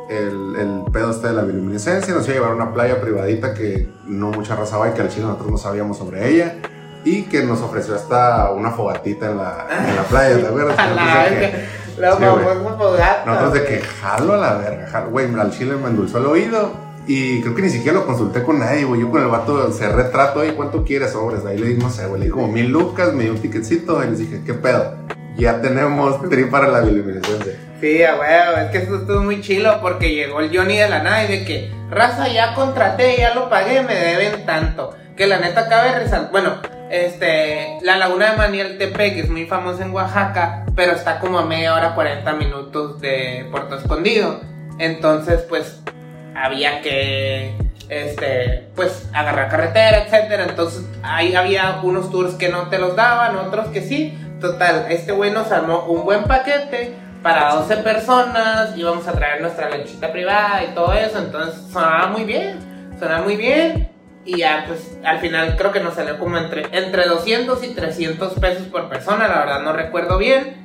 [0.10, 3.54] el, el pedo este de la bioluminiscencia, nos iba a llevar a una playa privadita
[3.54, 6.56] que no mucha raza va y que al chile nosotros no sabíamos sobre ella.
[7.04, 10.78] Y que nos ofreció hasta una fogatita en la, en la playa, ¿te acuerdas?
[11.98, 15.10] La famosa fogata, nosotros de que jalo a la verga, jalo.
[15.12, 16.72] Güey, al chile me endulzó el oído.
[17.08, 19.02] Y creo que ni siquiera lo consulté con nadie, güey.
[19.02, 21.46] Yo con el vato se retrato ahí, ¿cuánto quieres, sobres?
[21.46, 24.04] Ahí le di, no sé, güey, le di como mil lucas, me dio un ticketcito
[24.04, 24.96] y les dije, ¿qué pedo?
[25.36, 27.54] Ya tenemos trip para la bioluminiscencia.
[27.82, 31.02] Sí, a huevo, es que eso estuvo muy chilo porque llegó el Johnny de la
[31.02, 34.96] nada y de que, raza, ya contraté, ya lo pagué, me deben tanto.
[35.18, 36.58] Que la neta cabe resaltar, bueno,
[36.92, 41.46] este, la laguna de Maniel Tepec es muy famosa en Oaxaca, pero está como a
[41.46, 44.42] media hora, 40 minutos de Puerto Escondido.
[44.78, 45.82] Entonces, pues,
[46.36, 47.56] había que,
[47.88, 50.44] este, pues, agarrar carretera, etcétera.
[50.44, 54.18] Entonces, ahí había unos tours que no te los daban, otros que sí.
[54.42, 59.70] Total, este güey nos armó un buen paquete para 12 personas, íbamos a traer nuestra
[59.70, 62.60] lanchita privada y todo eso, entonces sonaba muy bien,
[63.00, 63.92] sonaba muy bien.
[64.24, 68.34] Y ya, pues, al final creo que nos salió como entre, entre 200 y 300
[68.36, 70.58] pesos por persona, la verdad no recuerdo bien.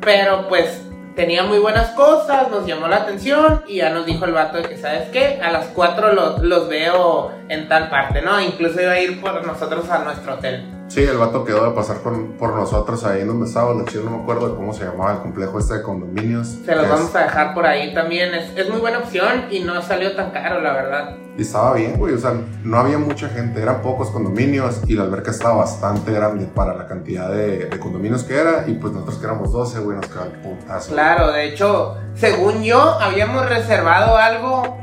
[0.00, 0.82] Pero pues
[1.16, 4.68] tenía muy buenas cosas, nos llamó la atención y ya nos dijo el vato de
[4.68, 5.40] que, ¿sabes qué?
[5.42, 8.40] A las 4 los, los veo en tal parte, ¿no?
[8.40, 10.77] Incluso iba a ir por nosotros a nuestro hotel.
[10.88, 13.46] Sí, el vato quedó de pasar con, por nosotros ahí en donde.
[13.52, 16.48] La chile no me acuerdo de cómo se llamaba el complejo este de condominios.
[16.64, 18.34] Se los que vamos es- a dejar por ahí también.
[18.34, 21.16] Es, es muy buena opción y no salió tan caro, la verdad.
[21.36, 22.14] Y estaba bien, güey.
[22.14, 22.32] O sea,
[22.64, 26.86] no había mucha gente, eran pocos condominios y la alberca estaba bastante grande para la
[26.88, 28.64] cantidad de, de condominios que era.
[28.66, 30.92] Y pues nosotros que éramos 12, güey, nos quedaba el putazo.
[30.94, 34.78] Claro, de hecho, según yo, habíamos reservado algo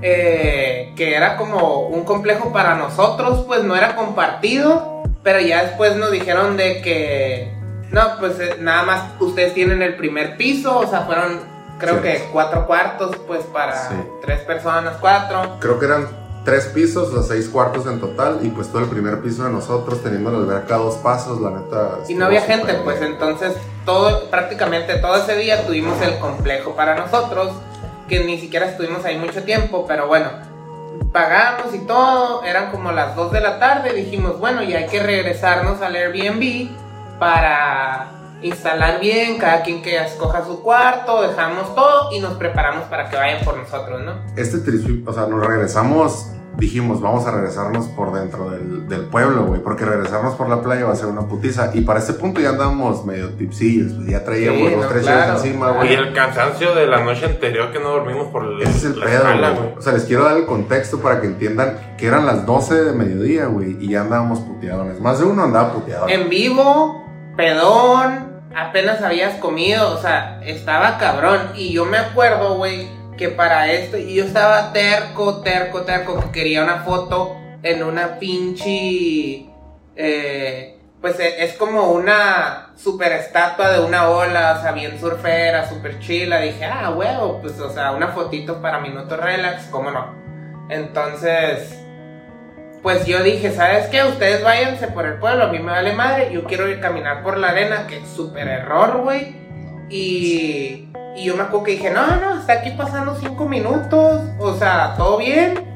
[0.00, 5.96] eh, que era como un complejo para nosotros, pues no era compartido, pero ya después
[5.96, 7.52] nos dijeron de que,
[7.90, 11.40] no, pues eh, nada más ustedes tienen el primer piso, o sea, fueron
[11.78, 12.02] creo Sí.
[12.02, 13.94] que cuatro cuartos, pues para Sí.
[14.22, 15.56] tres personas, cuatro.
[15.58, 16.06] Creo que eran
[16.44, 18.38] tres pisos, o sea, seis cuartos en total.
[18.42, 21.50] Y pues todo el primer piso de nosotros, teniendo la alberca a dos pasos, la
[21.50, 21.98] neta.
[22.08, 22.84] Y no había gente, bien.
[22.84, 23.54] pues entonces
[23.84, 27.52] todo, prácticamente todo ese día tuvimos el complejo para nosotros,
[28.08, 30.28] que ni siquiera estuvimos ahí mucho tiempo, pero bueno,
[31.12, 35.02] pagamos y todo, eran como las 2 de la tarde, dijimos, bueno, ya hay que
[35.02, 36.70] regresarnos al Airbnb
[37.18, 38.08] para
[38.42, 43.16] instalar bien, cada quien que escoja su cuarto, dejamos todo y nos preparamos para que
[43.16, 44.14] vayan por nosotros, ¿no?
[44.36, 46.28] Este trip, o sea, nos regresamos
[46.58, 50.84] dijimos, vamos a regresarnos por dentro del, del pueblo, güey, porque regresarnos por la playa
[50.84, 51.70] va a ser una putiza.
[51.74, 55.02] Y para este punto ya andábamos medio tipsillos, pues ya traíamos Sí, los no, tres
[55.04, 55.22] claro.
[55.32, 55.94] días encima, Y güey.
[55.94, 59.06] el cansancio de la noche anterior que no dormimos por el, Ese es el pedo,
[59.08, 59.62] escala, güey.
[59.62, 59.78] güey.
[59.78, 62.92] O sea, les quiero dar el contexto para que entiendan que eran las 12 de
[62.92, 65.00] mediodía, güey, y ya andábamos puteadones.
[65.00, 66.08] Más de uno andaba puteado.
[66.08, 67.04] En vivo,
[67.36, 71.40] pedón, apenas habías comido, o sea, estaba cabrón.
[71.56, 76.30] Y yo me acuerdo, güey, que para esto, y yo estaba terco, terco, terco, que
[76.40, 79.46] quería una foto en una pinche.
[79.96, 85.68] eh, pues e- es como una super estatua de una ola, o sea, bien surfera,
[85.68, 86.40] super chila.
[86.40, 90.14] Dije, ah, huevo, pues, o sea, una fotito para minuto relax, cómo no.
[90.70, 91.76] Entonces,
[92.82, 94.04] pues yo dije, ¿sabes qué?
[94.04, 97.22] Ustedes váyanse por el pueblo, a mí me vale madre, yo quiero ir a caminar
[97.22, 99.34] por la arena, que es súper error, güey.
[99.90, 104.54] Y, y yo me acuerdo que dije, no, no, está aquí pasando cinco minutos, o
[104.56, 105.72] sea, todo bien.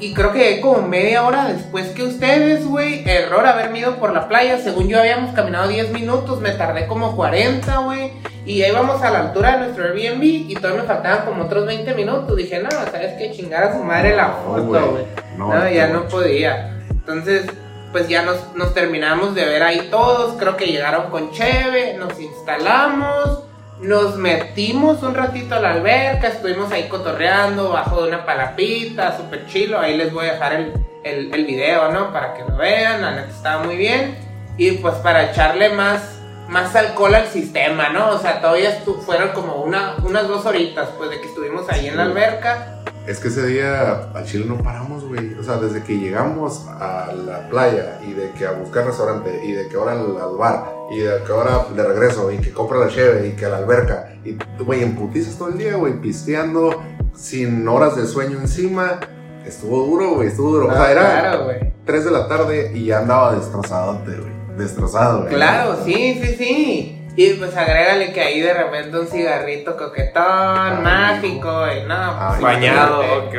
[0.00, 3.02] Y creo que como media hora después que ustedes, güey.
[3.08, 4.58] Error haberme ido por la playa.
[4.58, 8.12] Según yo habíamos caminado 10 minutos, me tardé como 40, güey.
[8.46, 11.66] Y ahí vamos a la altura de nuestro Airbnb y todavía me faltaban como otros
[11.66, 12.36] 20 minutos.
[12.36, 13.32] Dije, no, ¿sabes qué?
[13.32, 15.04] Chingar a su madre la foto, güey.
[15.36, 15.94] No, No, ya no.
[15.94, 16.78] no podía.
[16.90, 17.46] Entonces,
[17.90, 20.36] pues ya nos, nos terminamos de ver ahí todos.
[20.38, 23.42] Creo que llegaron con Cheve, nos instalamos,
[23.80, 29.46] nos metimos un ratito a la alberca, estuvimos ahí cotorreando bajo de una palapita, súper
[29.46, 29.78] chilo.
[29.78, 30.72] Ahí les voy a dejar el,
[31.04, 32.12] el, el video, ¿no?
[32.12, 34.16] Para que lo vean, la neta estaba muy bien.
[34.56, 38.10] Y pues para echarle más, más alcohol al sistema, ¿no?
[38.10, 41.96] O sea, todavía fueron como una, unas dos horitas, pues de que estuvimos ahí en
[41.96, 42.77] la alberca.
[43.08, 45.32] Es que ese día al Chile no paramos, güey.
[45.40, 49.52] O sea, desde que llegamos a la playa y de que a buscar restaurante y
[49.52, 52.88] de que ahora al, bar y de que ahora de regreso y que compra la
[52.88, 56.82] cheve y que a la alberca y, güey, en putizas todo el día, güey, pisteando
[57.14, 59.00] sin horas de sueño encima.
[59.46, 60.66] Estuvo duro, güey, estuvo duro.
[60.68, 61.72] o sea, era Claro, güey.
[61.86, 64.58] 3 de la tarde y ya andaba destrozadote, güey.
[64.58, 65.32] Destrozado, güey.
[65.32, 66.97] Claro, sí, sí, sí.
[67.18, 72.40] Y pues agrégale que ahí de repente un cigarrito coquetón, Ay, mágico, y no, pues,
[72.40, 73.26] Bañado, imagínate.
[73.26, 73.30] oh,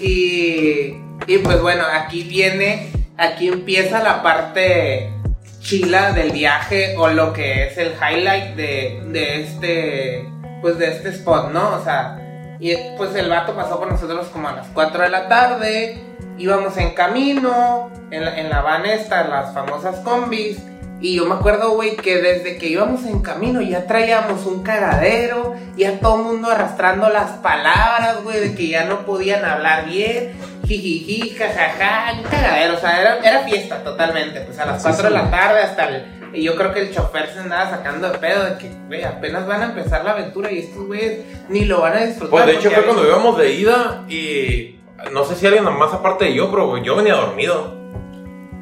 [0.00, 0.04] qué.
[0.04, 5.12] Y, y pues bueno, aquí viene, aquí empieza la parte
[5.60, 10.28] chila del viaje o lo que es el highlight de, de este,
[10.60, 11.76] pues de este spot, ¿no?
[11.76, 12.18] O sea,
[12.58, 16.02] y pues el vato pasó por nosotros como a las 4 de la tarde,
[16.38, 20.58] íbamos en camino, en la, en la van esta, las famosas combis,
[21.02, 25.56] y yo me acuerdo, güey, que desde que íbamos en camino ya traíamos un cagadero,
[25.76, 30.32] ya todo el mundo arrastrando las palabras, güey, de que ya no podían hablar bien,
[30.64, 35.02] jijiji, jajaja, un cagadero, o sea, era, era fiesta totalmente, pues a las Así 4
[35.02, 35.14] de sí.
[35.24, 36.22] la tarde hasta el...
[36.34, 39.44] Y yo creo que el chofer se andaba sacando de pedo de que, güey, apenas
[39.46, 42.30] van a empezar la aventura y estos güeyes ni lo van a disfrutar.
[42.30, 44.78] Pues de hecho fue cuando íbamos de ida y
[45.10, 47.81] no sé si alguien más aparte de yo, pero yo venía dormido.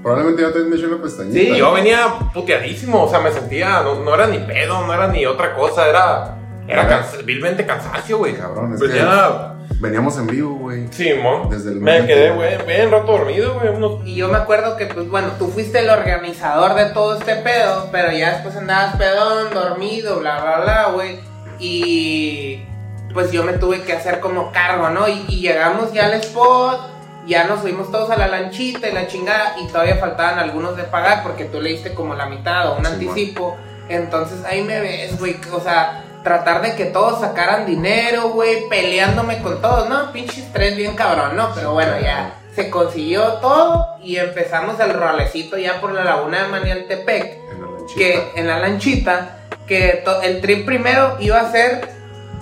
[0.03, 1.39] Probablemente ya te me hecho una pestañita.
[1.39, 5.09] Sí, yo venía puteadísimo, o sea, me sentía, no, no era ni pedo, no era
[5.09, 8.35] ni otra cosa, era, era vilmente cansancio, güey.
[8.35, 10.89] Cabrón, es Pues que ya, veníamos en vivo, güey.
[10.91, 14.77] Simón, Desde el me quedé, güey, bien rato dormido, güey, unos Y yo me acuerdo
[14.79, 18.97] que, pues bueno, tú fuiste el organizador de todo este pedo, pero ya después andabas
[18.97, 21.21] pedón, dormido, bla, bla, bla, güey.
[21.59, 22.65] Y
[23.13, 25.09] pues yo me tuve que hacer como cargo, ¿no?
[25.09, 26.81] Y, y llegamos ya al spot,
[27.27, 30.85] ya nos fuimos todos a la lanchita y la chingada, y todavía faltaban algunos de
[30.85, 33.57] pagar porque tú le diste como la mitad o un Sí, anticipo.
[33.89, 39.41] Entonces ahí me ves, güey, o sea, tratar de que todos sacaran dinero, güey, peleándome
[39.43, 40.13] con todos, ¿no?
[40.13, 41.51] Pinche estrés bien cabrón, ¿no?
[41.55, 46.49] Pero bueno, ya se consiguió todo y empezamos el rolecito ya por la laguna de
[46.49, 47.99] Manialtepec, En la lanchita.
[47.99, 51.89] que en la lanchita, que el trip primero iba a ser,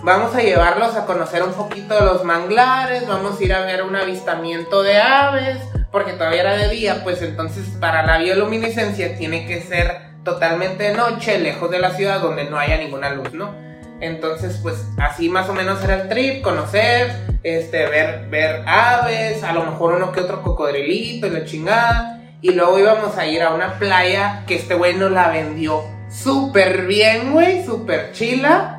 [0.02, 3.96] vamos a llevarlos a conocer un poquito los manglares, vamos a ir a ver un
[3.96, 5.58] avistamiento de aves,
[5.90, 10.94] porque todavía era de día, pues entonces para la bioluminiscencia tiene que ser totalmente de
[10.94, 13.54] noche, lejos de la ciudad, donde no haya ninguna luz, ¿no?
[14.00, 17.10] Entonces, pues así más o menos era el trip, conocer,
[17.42, 22.20] este, ver, ver aves, a lo mejor uno que otro cocodrilito y la chingada.
[22.40, 26.86] Y luego íbamos a ir a una playa que este güey nos la vendió súper
[26.86, 28.77] bien, güey, súper chila.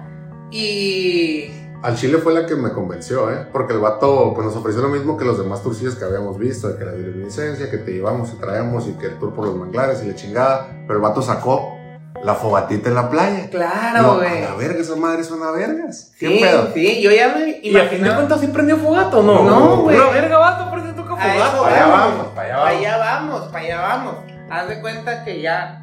[0.51, 3.45] Y Al Chile fue la que me convenció, ¿eh?
[3.51, 6.67] Porque el vato pues, nos ofreció lo mismo que los demás turcillos que habíamos visto,
[6.69, 9.55] de que la bioluminiscencia, que te llevamos y traemos y que el tour por los
[9.55, 10.67] manglares y la chingada.
[10.88, 11.75] Pero el vato sacó
[12.21, 13.49] la fogatita en la playa.
[13.49, 14.43] claro, No, güey.
[14.43, 16.12] a la verga, esa madre suena a vergas.
[16.19, 16.69] ¿Qué Sí, pedo?
[16.73, 19.43] sí, yo ya me Y a fin de imaginaba- cuentas sí prendió fogato, ¿no?
[19.43, 19.95] No, güey.
[19.95, 21.63] Una verga, vato, por eso toca A eso fogato.
[21.63, 22.79] Para allá vamos, para allá Para vamos.
[22.81, 24.15] allá vamos, para allá vamos.
[24.51, 25.78] Haz de cuenta que ya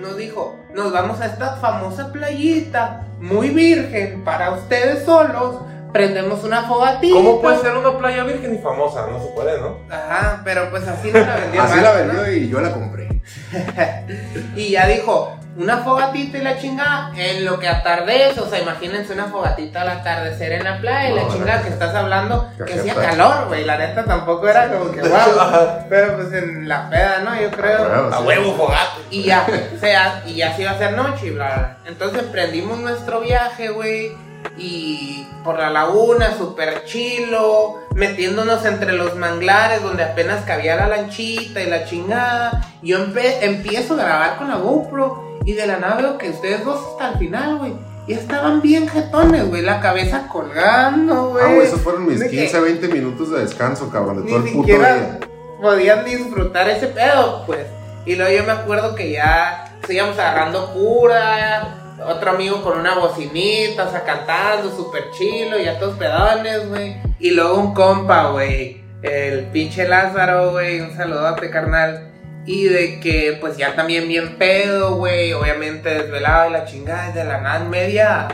[0.00, 5.56] nos dijo, nos vamos a esta famosa playita, muy virgen, para ustedes solos,
[5.92, 7.14] prendemos una fogatita.
[7.14, 9.06] ¿Cómo puede ser una playa virgen y famosa?
[9.06, 9.78] No se puede, ¿no?
[9.90, 11.62] Ajá, pero pues así no la vendió.
[11.62, 11.98] Así más, la ¿no?
[11.98, 13.08] vendió y yo la compré.
[14.56, 18.40] Y ya dijo, una fogatita y la chingada en lo que atardece.
[18.40, 21.62] O sea, imagínense una fogatita al atardecer en la playa y la No, chingada la
[21.62, 21.84] que neta.
[21.86, 23.64] estás hablando Que que hacía calor, güey.
[23.64, 25.84] La neta tampoco era como que wow.
[25.88, 27.40] Pero pues en la peda, ¿no?
[27.40, 27.82] Yo creo.
[27.82, 28.14] huevo.
[28.14, 28.24] A Sí.
[28.24, 29.00] huevo, fogate.
[29.10, 29.46] Y ya,
[29.76, 31.76] o sea, y ya se iba a hacer noche y bla, bla.
[31.86, 34.12] Entonces emprendimos nuestro viaje, güey.
[34.56, 41.60] Y por la laguna, súper chilo, metiéndonos entre los manglares donde apenas cabía la lanchita
[41.60, 42.62] y la chingada.
[42.82, 46.64] Yo empe- empiezo a grabar con la GoPro y de la nada veo que ustedes
[46.64, 47.72] dos hasta el final, güey.
[48.06, 51.44] Ya estaban bien jetones, güey, la cabeza colgando, güey.
[51.44, 54.44] Ah, güey, esos fueron mis De que 15, 20 minutos de descanso, cabrón, de todo
[54.44, 55.20] el puto día.
[55.60, 57.66] podían disfrutar ese pedo, pues.
[58.06, 63.86] Y luego yo me acuerdo que ya seguíamos agarrando cura, otro amigo con una bocinita,
[63.86, 66.96] o sea, cantando súper chilo, ya todos pedones, güey.
[67.18, 72.09] Y luego un compa, güey, el pinche Lázaro, güey, un saludote, carnal.
[72.46, 77.24] Y de que, pues ya también bien pedo, güey, obviamente desvelado y la chingada, de
[77.24, 78.28] la nada en media,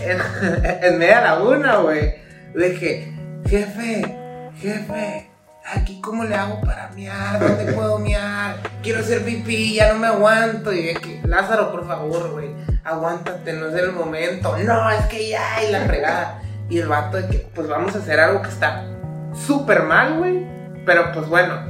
[0.00, 0.18] en,
[0.82, 2.14] en media laguna, güey.
[2.54, 3.12] De que,
[3.48, 4.16] jefe,
[4.60, 5.30] jefe,
[5.64, 8.56] aquí cómo le hago para miar, ¿dónde puedo miar?
[8.82, 10.72] Quiero hacer pipí, ya no me aguanto.
[10.72, 12.50] Y de que, Lázaro, por favor, güey,
[12.84, 14.56] aguántate, no es el momento.
[14.58, 16.42] No, es que ya, y la fregada.
[16.68, 18.84] Y el vato de que, pues vamos a hacer algo que está
[19.46, 20.46] súper mal, güey.
[20.84, 21.60] Pero pues bueno,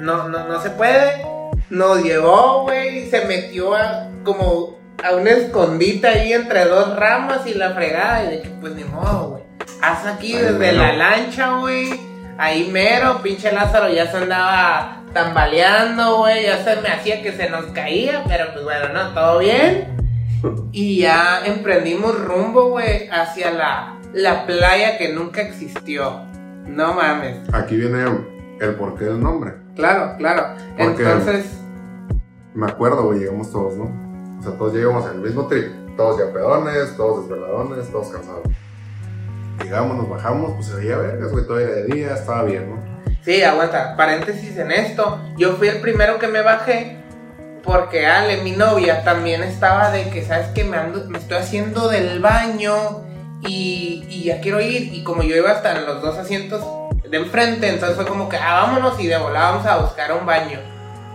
[0.00, 1.24] no, no, no se puede.
[1.68, 7.46] Nos llevó, güey, y se metió a, como a un escondite ahí entre dos ramas
[7.46, 8.24] y la fregada.
[8.24, 9.42] Y de que, pues ni modo, güey.
[9.82, 10.82] Haz aquí Ay, desde bueno.
[10.82, 12.00] la lancha, güey.
[12.38, 16.44] Ahí mero, pinche Lázaro ya se andaba tambaleando, güey.
[16.44, 19.96] Ya se me hacía que se nos caía, pero pues bueno, no, todo bien.
[20.72, 26.22] Y ya emprendimos rumbo, güey, hacia la, la playa que nunca existió.
[26.66, 27.36] No mames.
[27.52, 28.04] Aquí viene
[28.60, 29.52] el porqué del nombre.
[29.80, 30.46] Claro, claro.
[30.78, 31.46] Porque- Entonces,
[32.54, 33.84] Me acuerdo, güey, llegamos todos, ¿no?
[34.38, 35.68] O sea, todos llegamos en el mismo trip.
[35.96, 38.42] Todos ya pedones, todos desveladones, todos cansados.
[39.62, 42.90] Llegamos, nos bajamos, pues se veía vergas, güey, todo era de día, estaba bien, ¿no?
[43.22, 43.96] sí, aguanta.
[43.96, 45.20] Paréntesis en esto.
[45.36, 46.96] Yo fui el primero que me bajé.
[47.62, 51.88] Porque Ale, mi novia, también estaba de que, ¿sabes que Me, ando, me estoy haciendo
[51.88, 52.72] del baño
[53.42, 54.94] y, y ya quiero ir.
[54.94, 56.64] Y como yo iba hasta en los dos asientos
[57.10, 60.24] de enfrente, entonces fue como que, ah, vámonos y de volada vamos a buscar un
[60.24, 60.60] baño.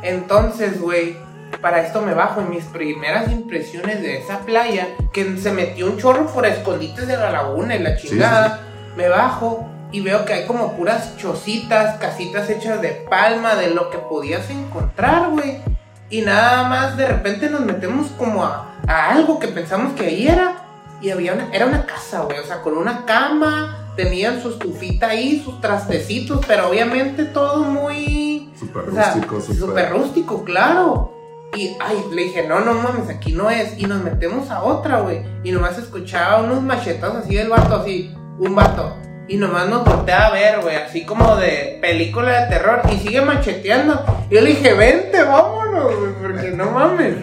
[0.02, 1.18] Entonces, güey,
[1.62, 5.98] para esto me bajo en mis primeras impresiones de esa playa, que se metió un
[5.98, 8.62] chorro por escondites de la laguna y la Sí, chingada.
[8.96, 13.90] Me bajo y veo que hay como puras chocitas, casitas hechas de palma, de lo
[13.90, 15.62] que podías encontrar, güey.
[16.10, 20.28] Y nada más de repente nos metemos como a, a algo que pensamos que ahí
[20.28, 20.62] era.
[21.02, 22.40] Y había una, era una casa, güey.
[22.40, 28.52] O sea, con una cama, tenían su estufita ahí, sus trastecitos, pero obviamente todo muy...
[28.60, 29.90] Súper O sea, rústico, súper.
[29.92, 31.12] rústico, claro.
[31.56, 33.78] Y, ay, le dije, no, no mames, aquí no es.
[33.78, 35.22] Y nos metemos a otra, güey.
[35.44, 38.98] Y nomás escuchaba unos machetas así del vato, así, un vato.
[39.28, 42.82] Y nomás nos voltea a ver, güey, así como de película de terror.
[42.92, 44.04] Y sigue macheteando.
[44.30, 47.16] Y yo le dije, vente, vámonos, güey, porque no mames.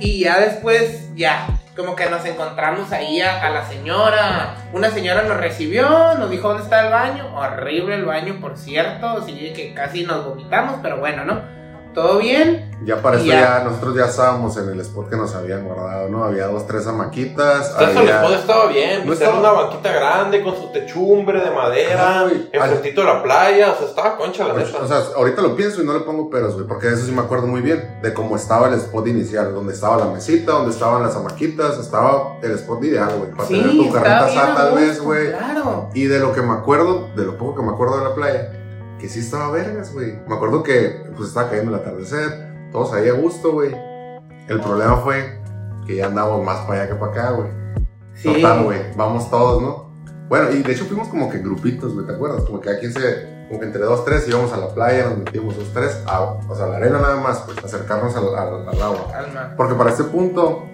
[0.00, 4.54] Y ya después, ya, como que nos encontramos ahí a, la señora.
[4.72, 7.34] Una señora nos recibió, nos dijo dónde está el baño.
[7.34, 9.08] Horrible el baño, por cierto.
[9.08, 11.61] Así que casi nos vomitamos, pero bueno, ¿no?
[11.94, 12.70] Todo bien.
[12.84, 13.58] Ya para esto ya.
[13.58, 13.64] ya.
[13.64, 16.24] nosotros ya estábamos en el spot que nos habían guardado, ¿no?
[16.24, 17.70] Había dos, tres hamaquitas.
[17.78, 21.40] Entonces el spot estaba bien, No pues estaba- era una banquita grande con su techumbre
[21.40, 24.78] de madera, enfrentito de la playa, o sea, estaba concha la neta.
[24.82, 27.12] O sea, ahorita lo pienso y no le pongo peros, güey, porque de eso sí
[27.12, 30.72] me acuerdo muy bien, de cómo estaba el spot inicial, donde estaba la mesita, donde
[30.72, 34.56] estaban las hamaquitas, estaba el spot ideal, güey, para tener tu carnita bien a asada
[34.56, 35.28] tal vez, güey.
[35.30, 35.88] Claro.
[35.94, 38.52] Y de lo que me acuerdo, de lo poco que me acuerdo de la playa,
[39.02, 40.16] que sí estaba vergas, güey.
[40.28, 43.74] Me acuerdo que pues estaba cayendo el atardecer, todos ahí a gusto, güey.
[44.48, 45.40] El problema fue
[45.86, 47.48] que ya andamos más para allá que para acá, güey.
[48.14, 48.32] Sí.
[48.32, 49.92] Total, güey, vamos todos, ¿no?
[50.28, 52.44] Bueno, y de hecho fuimos como que grupitos, güey, ¿te acuerdas?
[52.44, 55.56] Como que aquí se, como que entre dos, tres íbamos a la playa, nos metimos
[55.56, 58.82] dos, tres, a, o sea, a la arena nada más, pues acercarnos al, al- al
[58.82, 59.08] agua.
[59.10, 59.54] Calma.
[59.56, 60.64] Porque para este punto,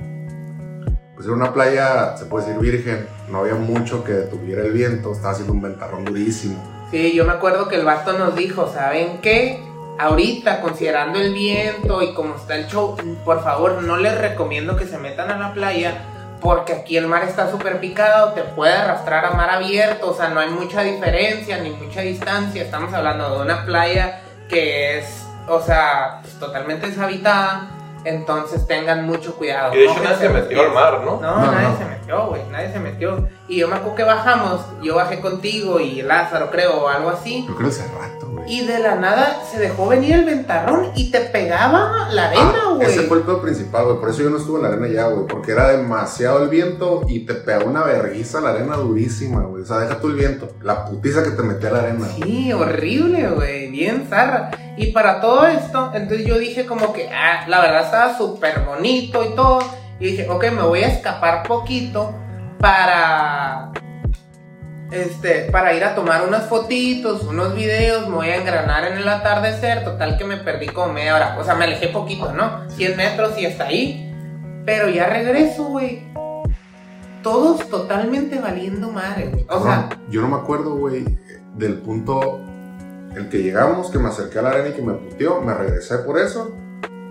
[1.15, 5.13] pues era una playa, se puede decir virgen, no había mucho que detuviera el viento,
[5.13, 6.63] estaba haciendo un ventarrón durísimo.
[6.91, 9.63] Sí, yo me acuerdo que el vato nos dijo, ¿saben qué?
[9.99, 14.87] Ahorita, considerando el viento y cómo está el show, por favor, no les recomiendo que
[14.87, 16.01] se metan a la playa
[16.41, 20.29] porque aquí el mar está súper picado, te puede arrastrar a mar abierto, o sea,
[20.29, 22.63] no hay mucha diferencia ni mucha distancia.
[22.63, 27.71] Estamos hablando de una playa que es, o sea, pues, totalmente deshabitada.
[28.09, 29.75] Entonces tengan mucho cuidado.
[29.75, 31.21] Y de hecho No nadie se metió al mar, ¿no?
[31.21, 31.79] No, No, nadie no.
[31.79, 33.29] se metió, güey, nadie se metió.
[33.49, 37.45] Y yo me acuerdo que bajamos, yo bajé contigo y Lázaro, creo, o algo así.
[37.47, 38.51] Yo creo hace rato, güey.
[38.53, 42.89] Y de la nada se dejó venir el ventarrón y te pegaba la arena, güey.
[42.89, 43.99] ese fue el pedo principal, güey.
[43.99, 45.27] Por eso yo no estuve en la arena ya, güey.
[45.27, 49.63] Porque era demasiado el viento y te pegó una verguiza la arena durísima, güey.
[49.63, 50.49] O sea, deja tú el viento.
[50.63, 52.07] La putiza que te metía la arena.
[52.17, 54.51] Sí, horrible, güey, bien zarra.
[54.77, 59.25] Y para todo esto, entonces yo dije como que, ah, la verdad estaba súper bonito
[59.25, 59.59] y todo.
[60.01, 62.15] Y dije, ok, me voy a escapar poquito
[62.59, 63.73] para,
[64.91, 69.09] este, para ir a tomar unas fotitos, unos videos, me voy a engranar en el
[69.09, 71.37] atardecer, total que me perdí como media hora.
[71.39, 72.69] O sea, me alejé poquito, ¿no?
[72.71, 74.05] 100 metros y hasta ahí.
[74.65, 76.07] Pero ya regreso, güey.
[77.23, 79.45] Todos totalmente valiendo madre, güey.
[79.45, 81.05] O Cabrón, yo no me acuerdo, güey,
[81.57, 82.41] del punto
[83.15, 85.41] en que llegamos, que me acerqué a la arena y que me puteó.
[85.43, 86.55] Me regresé por eso.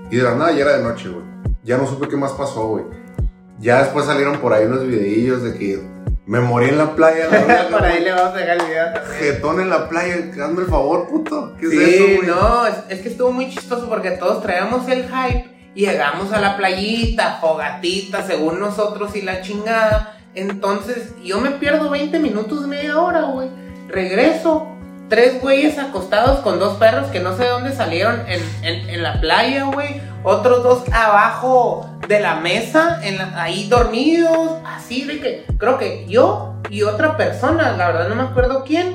[0.10, 1.26] Y de la nada ya era de noche, güey.
[1.64, 2.86] Ya no supe qué más pasó, güey.
[3.60, 5.97] Ya después salieron por ahí unos videillos de que
[6.28, 7.26] me morí en la playa.
[7.32, 8.86] La verga, por ahí le vamos a dejar el video.
[9.20, 11.56] Jetón en la playa, dando el favor, puto.
[11.60, 12.28] ¿Qué es Sí, eso, güey?
[12.28, 16.40] no, es, es que estuvo muy chistoso porque todos traíamos el hype y llegamos a
[16.42, 20.14] la playita, fogatita, según nosotros y la chingada.
[20.36, 23.50] Entonces, yo me pierdo 20 minutos, media hora, güey.
[23.88, 24.68] Regreso,
[25.10, 29.02] tres güeyes acostados con dos perros que no sé de dónde salieron en, en- en
[29.04, 30.02] la playa, güey.
[30.24, 36.06] Otros dos abajo de la mesa, en la- ahí dormidos, así de que creo que
[36.08, 38.94] yo y otra persona, la verdad no me acuerdo quién,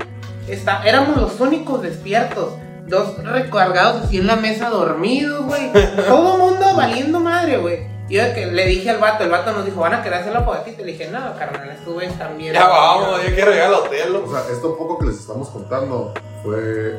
[0.48, 2.54] está, éramos los únicos despiertos.
[2.86, 5.70] Dos recargados así en la mesa dormidos, güey.
[6.08, 7.86] Todo mundo valiendo madre, güey.
[8.08, 10.18] Y yo de que le dije al vato, el vato nos dijo, van a querer
[10.20, 10.82] hacer la fogatita.
[10.82, 12.52] Y le dije, no, carnal, estuve también.
[12.52, 14.16] Ya vamos, ya quiero llegar al hotel.
[14.16, 16.98] O sea, esto poco que les estamos contando fue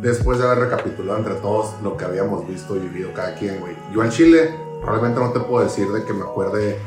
[0.00, 3.74] después de haber recapitulado entre todos lo que habíamos visto y vivido cada quien, güey.
[3.94, 4.54] Yo en Chile
[4.84, 6.78] probablemente no te puedo decir de que me acuerde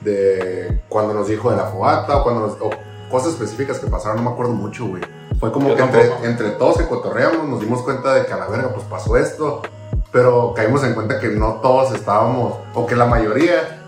[0.00, 2.70] de cuando nos dijo de la fogata o, cuando nos- o
[3.10, 5.02] cosas específicas que pasaron, no me acuerdo mucho, güey.
[5.40, 8.46] Fue como Yo que entre todos se cotorreamos, nos dimos cuenta de que a la
[8.46, 9.62] verga pues pasó esto,
[10.12, 13.80] pero caímos en cuenta que no todos estábamos, o que la mayoría,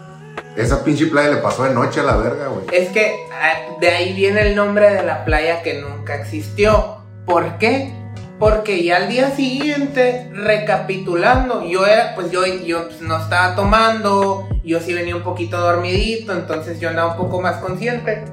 [0.56, 2.66] esa pinche playa le pasó de noche a la verga, güey.
[2.72, 6.96] Es que ah, de ahí viene el nombre de la playa que nunca existió.
[7.24, 7.94] ¿Por qué?
[8.38, 14.46] Porque ya al día siguiente, recapitulando, yo era, pues yo, yo pues, no estaba tomando,
[14.62, 18.24] yo sí venía un poquito dormidito, entonces yo andaba un poco más consciente.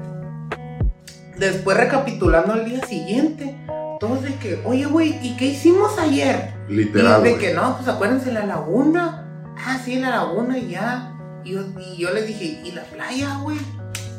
[1.38, 3.56] Después recapitulando al día siguiente,
[3.98, 6.52] todos de que, oye güey, ¿y qué hicimos ayer?
[6.68, 7.26] Literal.
[7.26, 9.26] y de que no, pues acuérdense la laguna.
[9.56, 11.12] Ah, sí, la laguna y ya.
[11.44, 13.58] Y yo, y yo les dije, ¿y la playa, güey?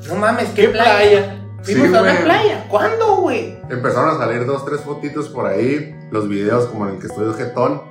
[0.07, 0.97] No mames, ¿qué, ¿Qué playa?
[0.97, 1.44] playa?
[1.65, 2.65] Fuimos Sí, a una playa.
[2.69, 3.57] ¿Cuándo, güey?
[3.69, 7.27] Empezaron a salir dos, tres fotitos por ahí, los videos como en el que estoy
[7.27, 7.81] de jetón,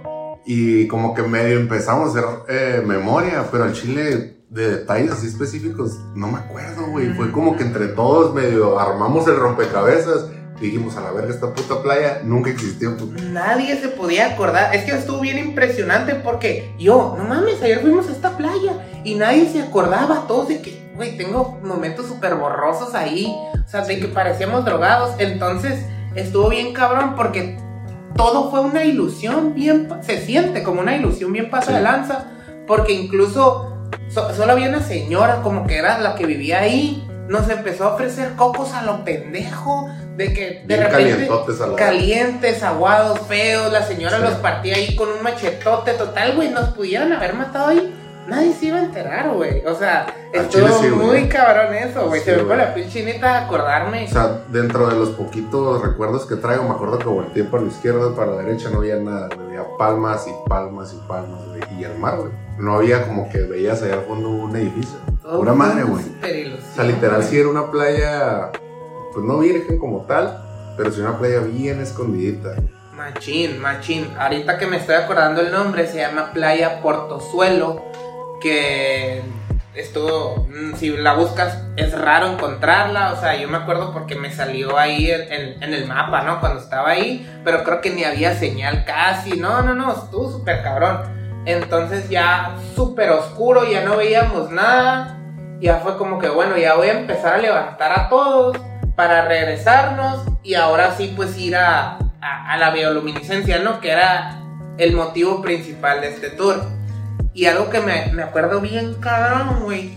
[0.47, 5.27] y como que medio empezamos a hacer eh, memoria, pero al chile de detalles así
[5.27, 7.13] específicos no me acuerdo, güey.
[7.15, 10.27] Fue como que entre todos medio armamos el rompecabezas,
[10.61, 12.97] y dijimos a la verga esta puta playa nunca existió.
[12.97, 13.21] puta".
[13.25, 14.73] Nadie se podía acordar.
[14.75, 19.17] Es que estuvo bien impresionante porque yo, no mames, ayer fuimos a esta playa y
[19.17, 20.27] nadie se acordaba.
[20.29, 23.35] Todos de que, güey, tengo momentos súper borrosos ahí.
[23.65, 25.15] O sea, de que parecíamos drogados.
[25.19, 27.59] Entonces, estuvo bien cabrón porque
[28.17, 29.89] todo fue una ilusión bien.
[30.03, 31.73] Se siente como una ilusión bien pasa Sí.
[31.75, 32.27] de lanza.
[32.67, 33.77] Porque incluso
[34.09, 37.07] so- solo había una señora como que era la que vivía ahí.
[37.29, 39.89] Nos empezó a ofrecer cocos a lo pendejo.
[40.17, 41.27] De que de Bien repente
[41.75, 43.73] calientes, aguados, feos.
[43.73, 44.23] La señora Sí.
[44.23, 46.51] los partía ahí con un machetote total, güey.
[46.51, 47.93] Nos pudieran haber matado ahí.
[48.27, 49.65] Nadie se iba a enterar, güey.
[49.67, 52.21] O sea, estuvo sí, muy cabrón eso, güey.
[52.21, 54.05] Sí, se me fue la piel chinita de acordarme.
[54.05, 57.69] O sea, dentro de los poquitos recuerdos que traigo, me acuerdo que volteé para la
[57.69, 59.29] izquierda, para la derecha, no había nada.
[59.39, 61.41] Había palmas y palmas y palmas.
[61.79, 62.33] Y el mar, güey.
[62.59, 64.97] No había como que veías allá al fondo un edificio.
[65.23, 66.05] Todo fue madre, una güey.
[66.55, 67.29] O sea, literal, güey.
[67.29, 68.53] sí era una playa,
[69.13, 70.43] pues no virgen como tal,
[70.77, 72.55] pero sí una playa bien escondidita.
[72.97, 74.09] Machín, machín.
[74.19, 77.83] Ahorita que me estoy acordando el nombre, se llama Playa Portozuelo.
[78.45, 79.23] Que
[79.75, 83.15] estuvo, mm, si la buscas, es raro encontrarla.
[83.15, 86.41] O sea, yo me acuerdo porque me salió ahí en, el mapa, ¿no?
[86.41, 87.27] Cuando estaba ahí.
[87.43, 89.39] Pero creo que ni había señal casi.
[89.39, 91.01] No, no, no, estuvo súper cabrón.
[91.47, 95.19] Entonces ya súper oscuro, ya no veíamos nada.
[95.61, 98.59] Ya fue como que, bueno, ya voy a empezar a levantar a todos
[98.95, 103.81] para regresarnos y ahora sí pues ir a, a, a la bioluminiscencia, ¿no?
[103.81, 104.43] Que era
[104.77, 106.63] el motivo principal de este tour.
[107.35, 109.93] Y algo que me, me acuerdo bien cabrón, güey,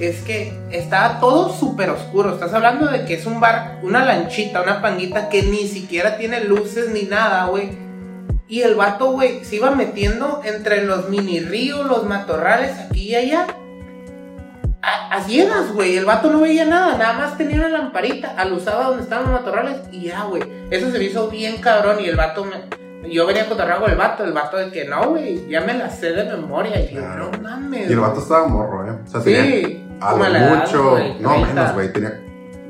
[0.00, 2.34] es que estaba todo súper oscuro.
[2.34, 6.44] Estás hablando de que es un bar, una lanchita, una panguita que ni siquiera tiene
[6.44, 7.70] luces ni nada, güey.
[8.48, 13.14] Y el vato, güey, se iba metiendo entre los mini ríos, los matorrales, aquí y
[13.14, 13.46] allá.
[14.82, 15.96] A, a ciegas, güey.
[15.96, 19.76] El vato no veía nada, nada más tenía una lamparita, alusaba donde estaban los matorrales
[19.92, 20.42] y ya, güey.
[20.70, 22.79] Eso se me hizo bien cabrón y el vato me.
[23.08, 25.88] Yo venía con con el vato, el vato de que no, güey, ya me la
[25.90, 26.78] sé de memoria.
[26.80, 27.30] Y yo, Claro.
[27.32, 27.88] no mames.
[27.88, 28.96] Y el vato estaba morro, ¿eh?
[29.04, 30.90] O sea, tenía Sí, a lo edad, mucho.
[30.90, 31.46] güey, no, 30.
[31.54, 31.92] menos, güey.
[31.92, 32.20] Tenía.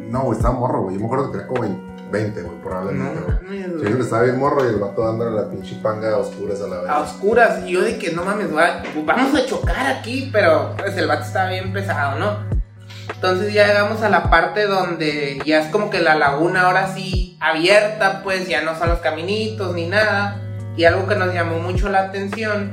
[0.08, 0.94] No, güey, estaba morro, güey.
[0.94, 3.62] Yo me acuerdo que tenía como 20, güey, No probablemente, güey.
[3.68, 3.94] güey.
[3.96, 6.80] que estaba bien morro y el vato dándole la pinche panga a oscuras a la
[6.80, 6.90] vez.
[6.90, 7.60] a oscuras.
[7.66, 11.22] Y yo de que no mames, va- vamos a chocar aquí, pero pues el vato
[11.24, 12.59] estaba bien pesado, ¿no?
[13.14, 17.36] Entonces ya llegamos a la parte donde ya es como que la laguna ahora sí
[17.40, 20.40] abierta, pues ya no son los caminitos ni nada.
[20.76, 22.72] Y algo que nos llamó mucho la atención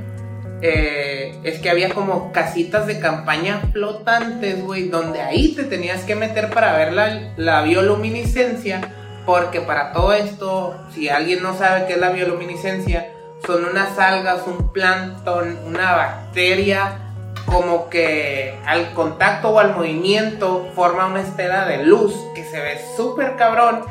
[0.62, 6.16] eh, es que había como casitas de campaña flotantes, güey, donde ahí te tenías que
[6.16, 8.82] meter para ver la, la bioluminiscencia.
[9.26, 13.12] Porque para todo esto, si alguien no sabe qué es la bioluminiscencia,
[13.46, 17.07] son unas algas, un plancton, una bacteria,
[17.48, 22.78] como que al contacto o al movimiento forma una estela de luz que se ve
[22.96, 23.82] súper cabrón,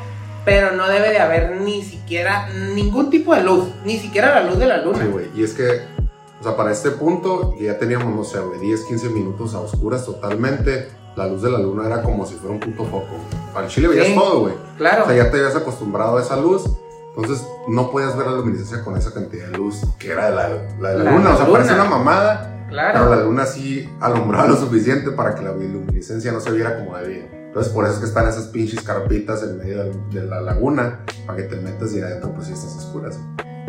[0.45, 4.59] pero no debe de haber ni siquiera ningún tipo de luz, ni siquiera la luz
[4.59, 4.99] de la luna.
[5.01, 5.25] Sí, güey.
[5.35, 5.81] Y es que,
[6.39, 10.05] o sea, para este punto ya teníamos, no sé, güey, 10, 15 minutos a oscuras
[10.05, 10.89] totalmente.
[11.15, 13.07] La luz de la luna era como si fuera un puto foco.
[13.59, 14.13] el chile veías Sí.
[14.15, 14.53] todo, güey.
[14.77, 15.03] Claro.
[15.03, 16.63] O sea, ya te habías acostumbrado a esa luz.
[17.17, 20.49] Entonces no podías ver la luminiscencia con esa cantidad de luz que era de la,
[20.79, 21.31] la de la, La luna.
[21.31, 21.57] O sea, luna.
[21.57, 22.53] parece una mamada.
[22.69, 22.99] Claro.
[22.99, 26.95] Pero la luna sí alumbraba lo suficiente para que la bioluminiscencia no se viera como
[26.97, 27.25] debía.
[27.31, 31.37] Entonces, por eso es que están esas pinches carpitas en medio de, la laguna, para
[31.37, 33.17] que te metas y adentro, pues sí estás oscuras.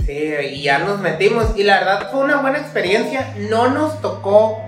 [0.04, 1.56] Sí, y ya nos metimos.
[1.56, 3.34] Y la verdad fue una buena experiencia.
[3.48, 4.58] No nos tocó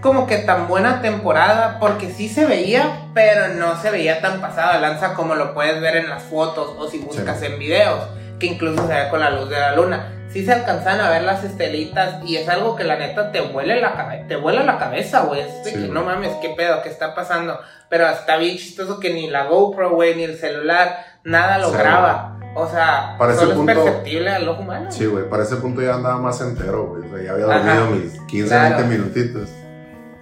[0.00, 4.78] como que tan buena temporada, porque sí se veía, pero no se veía tan pasada
[4.80, 7.46] lanza como lo puedes ver en las fotos o si buscas Sí.
[7.46, 8.08] en videos,
[8.40, 10.16] que incluso se ve con la luz de la luna.
[10.32, 13.74] Sí se alcanzan a ver las estelitas y es algo que la neta te vuela
[13.76, 15.42] la, te vuela la cabeza, güey.
[15.64, 15.88] Sí, güey.
[15.90, 17.58] no mames, qué pedo, qué está pasando.
[17.88, 22.38] Pero está bien chistoso que ni la GoPro, güey, ni el celular, nada lo graba.
[22.54, 24.90] O sea, Para ese solo punto- es perceptible al ojo humano.
[24.90, 27.02] Sí, güey, para ese punto ya andaba más entero, güey.
[27.08, 27.74] O sea, ya había Ajá.
[27.80, 28.76] dormido mis 15, Claro.
[28.76, 29.48] 20 minutitos.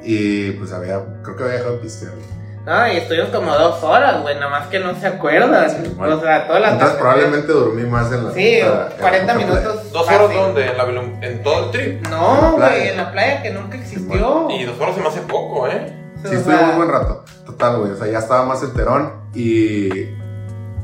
[0.02, 2.12] Y pues había, creo que había dejado de pistear.
[2.68, 5.70] No, y estuvimos como dos horas, güey, nada más que no se acuerdan.
[5.70, 6.16] Sí, bueno.
[6.16, 9.32] o sea, todas las Entonces probablemente dormí más en la Sí, la- en 40 la
[9.34, 9.46] playa.
[9.60, 9.92] minutos.
[9.92, 10.66] ¿Dos horas donde?
[10.66, 12.06] ¿En, la, en todo el trip.
[12.08, 14.48] No, güey, en la playa que nunca existió.
[14.50, 15.94] Y dos horas se me hace poco, ¿eh?
[16.16, 17.24] O Sí, sea, estuvimos un buen rato.
[17.46, 17.92] Total, güey.
[17.92, 19.88] O sea, ya estaba más enterón y.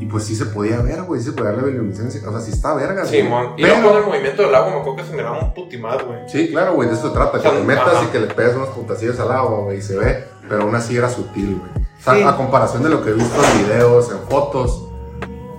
[0.01, 1.21] Y pues sí se podía ver, güey.
[1.21, 2.21] Sí se podía ver la bioluminiscencia.
[2.29, 3.53] O sea, sí está verga, Sí, mon.
[3.59, 5.99] Y Pero- luego con el movimiento del agua me acuerdo que se miraba un putimad,
[6.05, 6.19] güey.
[6.29, 6.89] Sí, claro, güey.
[6.89, 7.39] De eso se trata.
[7.41, 8.05] Que te metas ajá.
[8.05, 9.79] y que le pegues unos puntacillos al agua, güey.
[9.79, 10.25] Y se ve.
[10.49, 11.71] Pero aún así era sutil, güey.
[11.99, 12.23] O sea, Sí.
[12.23, 14.83] a comparación de lo que he visto en videos, en fotos.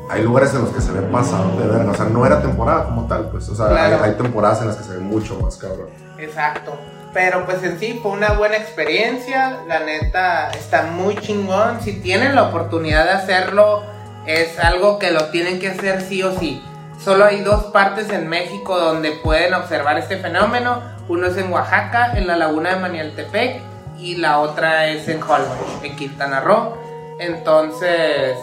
[0.09, 1.91] Hay lugares en los que se ve pasado de verga.
[1.91, 3.49] O sea, no era temporada como tal, pues.
[3.49, 4.03] O sea, Claro.
[4.03, 5.89] hay, hay temporadas en las que se ve mucho más cabrón.
[6.19, 6.77] Exacto.
[7.13, 9.59] Pero pues en sí fue una buena experiencia.
[9.67, 11.81] La neta está muy chingón.
[11.81, 13.83] Si tienen la oportunidad de hacerlo,
[14.27, 16.63] es algo que lo tienen que hacer sí o sí.
[17.03, 20.81] Solo hay dos partes en México donde pueden observar este fenómeno.
[21.07, 23.61] Uno es en Oaxaca, en la laguna de Manialtepec,
[23.99, 26.77] y la otra es en Holbox, en Quintana Roo.
[27.19, 28.37] Entonces,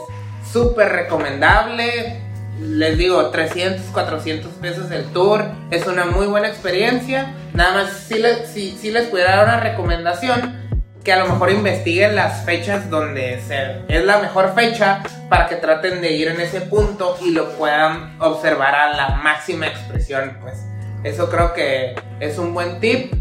[0.51, 2.21] súper recomendable.
[2.61, 5.45] Les digo, 300, 400 pesos el tour.
[5.71, 7.35] Es una muy buena experiencia.
[7.55, 10.63] Nada más, si les, si, si les pudiera dar una recomendación,
[11.03, 15.57] que a lo mejor investiguen las fechas donde se, es la mejor fecha para que
[15.57, 20.39] traten de ir en ese punto y lo puedan observar a la máxima expresión.
[20.41, 20.65] Pues
[21.03, 23.13] eso creo que es un buen tip.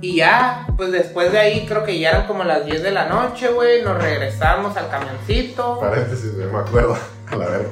[0.00, 3.08] Y ya, pues después de ahí creo que ya eran como las 10 de la
[3.08, 3.82] noche, güey.
[3.82, 5.80] Nos regresamos al camioncito.
[5.80, 6.96] Paréntesis, me acuerdo.
[7.30, 7.68] A la verga.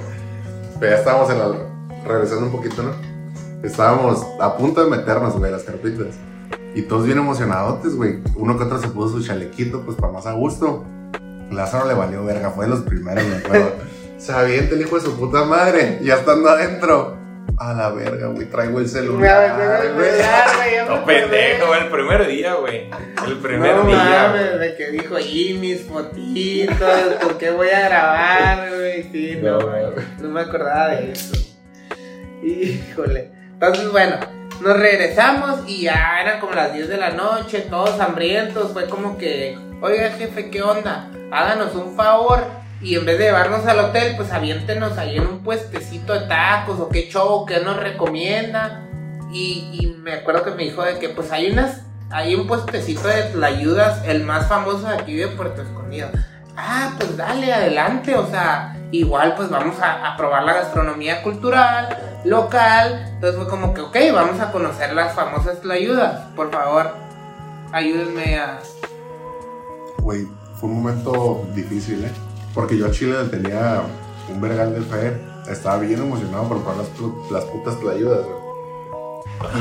[0.80, 1.52] Pero ya estábamos en la.
[2.06, 2.92] Regresando un poquito, ¿no?
[3.62, 6.16] Estábamos a punto de meternos, güey, las carpitas.
[6.74, 8.18] Y todos bien emocionadotes, güey.
[8.34, 10.84] Uno que otro se puso su chalequito, pues para más a gusto.
[11.50, 13.72] Lázaro le valió verga, fue de los primeros, me acuerdo.
[14.28, 17.21] El hijo de su puta madre, ya estando adentro.
[17.58, 20.10] A la verga, güey, traigo el celular, güey.
[20.88, 22.90] No, pendejo, el primer día, güey.
[23.26, 23.96] El primer no día.
[24.32, 29.02] mames, de que dijo, y mis fotitos, ¿por qué voy a grabar, güey?
[29.12, 29.84] Sí, no, No, güey.
[30.20, 31.36] no me acordaba de eso.
[32.42, 33.30] Híjole.
[33.52, 34.16] Entonces, bueno,
[34.60, 38.72] nos regresamos y ya eran como las 10 de la noche, todos hambrientos.
[38.72, 41.08] Fue como que, oiga, jefe, ¿qué onda?
[41.30, 42.44] Háganos un favor
[42.82, 46.80] y en vez de llevarnos al hotel, pues aviéntenos ahí en un puestecito de tacos
[46.80, 48.82] o qué show, qué nos recomienda.
[49.32, 53.22] Y, me acuerdo que me dijo de que pues hay unas, hay un puestecito de
[53.22, 56.08] tlayudas, el más famoso de aquí de Puerto Escondido.
[56.56, 61.96] Ah, pues dale, adelante, o sea, igual pues vamos a, a probar la gastronomía cultural,
[62.24, 63.06] local.
[63.14, 66.22] Entonces fue como que, ok, vamos a conocer las famosas tlayudas.
[66.34, 66.90] Por favor,
[67.70, 68.58] ayúdenme a...
[69.98, 70.26] Güey,
[70.56, 72.31] fue un momento difícil, ¿eh?
[72.54, 73.82] Porque yo a Chile le tenía
[74.28, 75.16] un vergal de fe.
[75.50, 76.88] Estaba bien emocionado por probar las,
[77.30, 78.42] las putas tlayudas, güey.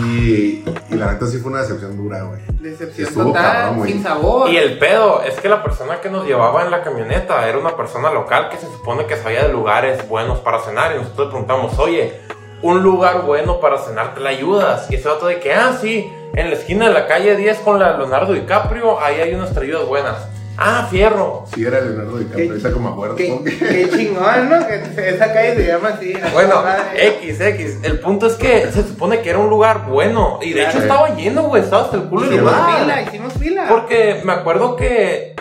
[0.03, 2.41] Y, y la neta sí fue una decepción dura, güey.
[2.59, 3.91] Decepción Estuvo total, cabrón, güey.
[3.91, 4.49] sin sabor.
[4.49, 7.75] Y el pedo es que la persona que nos llevaba en la camioneta era una
[7.75, 10.91] persona local que se supone que sabía de lugares buenos para cenar.
[10.95, 12.19] Y nosotros le preguntamos, oye,
[12.61, 14.89] un lugar bueno para cenar te la ayudas.
[14.91, 17.79] Y ese vato de que, ah, sí, en la esquina de la calle 10 con
[17.79, 20.27] la Leonardo DiCaprio, ahí hay unas trayudas buenas.
[20.64, 21.43] Ah, fierro.
[21.53, 23.16] Sí, era Leonardo DiCaprio, ahorita como me acuerdo.
[23.16, 24.68] Qué, qué chingón, ¿no?
[24.68, 26.14] Que esa calle se llama así.
[26.34, 26.64] Bueno.
[26.95, 27.80] X, X.
[27.82, 30.38] El punto es que se supone que era un lugar bueno.
[30.41, 31.64] Y de hecho estaba lleno, güey.
[31.64, 32.80] Estaba hasta el culo el Hicimos lugar.
[32.80, 33.66] fila, hicimos fila.
[33.68, 35.36] Porque me acuerdo que,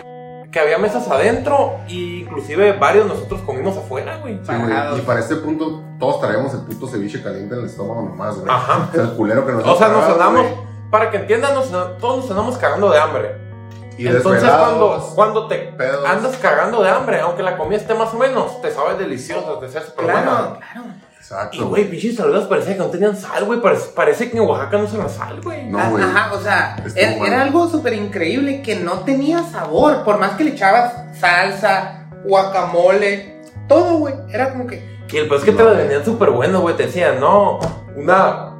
[0.51, 1.75] que había mesas adentro.
[1.87, 4.39] Y inclusive varios de nosotros comimos afuera, güey.
[4.43, 4.97] Sí, güey.
[4.97, 8.49] Y para este punto, todos traíamos el puto ceviche caliente en el estómago nomás, güey.
[8.49, 8.87] Ajá.
[8.89, 10.45] O sea, el culero que nos O sea, nos güey.
[10.89, 11.69] para que entiendan, nos,
[11.99, 13.50] todos nos cenamos cagando de hambre.
[14.03, 16.05] Y Entonces, cuando, cuando te pedos.
[16.07, 19.69] andas cagando de hambre, aunque la comida esté más o menos, te sabe deliciosa, te
[19.69, 20.59] sabe súper Claro, buena.
[20.59, 20.87] claro.
[21.17, 21.57] Exacto.
[21.57, 23.61] Y, güey, pinches saludos parecía que no tenían sal, güey.
[23.61, 25.65] Parece, parece que en Oaxaca no usan la sal, güey.
[25.67, 26.03] No, Ah, güey.
[26.03, 27.25] Ajá, o sea, era, bueno.
[27.33, 30.03] era algo súper increíble que no tenía sabor.
[30.03, 34.15] Por más que le echabas salsa, guacamole, todo, güey.
[34.29, 34.89] Era como que.
[35.09, 36.75] Y el pues es que te la vendían súper bueno, güey.
[36.75, 37.59] Te decían, no,
[37.95, 38.50] una,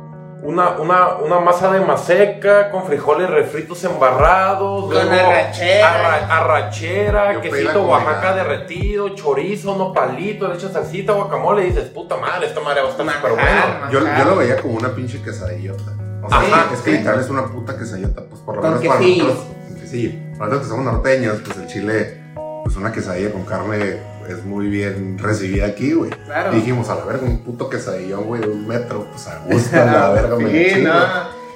[0.43, 4.85] una, una, una masa de maseca con frijoles refritos embarrados.
[4.85, 5.93] Con luego arrachera.
[5.93, 7.83] arra- arrachera, quesito.
[7.83, 11.63] Oaxaca derretido, chorizo, no palito, le echas salsita, guacamole.
[11.63, 13.89] Y dices, puta madre, esta madre va a estar súper buena.
[13.91, 15.83] Yo, yo lo veía como una pinche quesadillota.
[16.23, 16.97] O sea, Ajá, es que sí.
[16.97, 18.21] literal es una puta quesadillota.
[18.29, 19.37] Pues por lo menos para nosotros.
[19.81, 20.11] quesillo.
[20.37, 22.21] Para nosotros que somos norteños, pues el chile,
[22.63, 23.97] pues una quesadilla con carne
[24.31, 26.11] es muy bien recibida aquí, güey.
[26.25, 26.53] Claro.
[26.53, 29.81] Y dijimos, a la verga, un puto quesadillón, güey, de un metro, pues a gusto,
[29.81, 30.93] a la verga, me Sí, chingo.
[30.93, 31.05] no.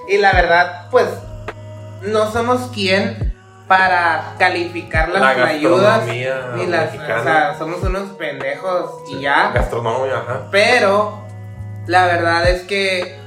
[0.07, 1.07] Y la verdad, pues,
[2.03, 3.33] no somos quien
[3.67, 7.19] para calificar las La ayudas ni las, mexicana.
[7.19, 9.51] o sea, somos unos pendejos y ya.
[9.53, 10.41] Gastronomía, ajá.
[10.51, 11.23] Pero
[11.87, 13.17] la verdad es que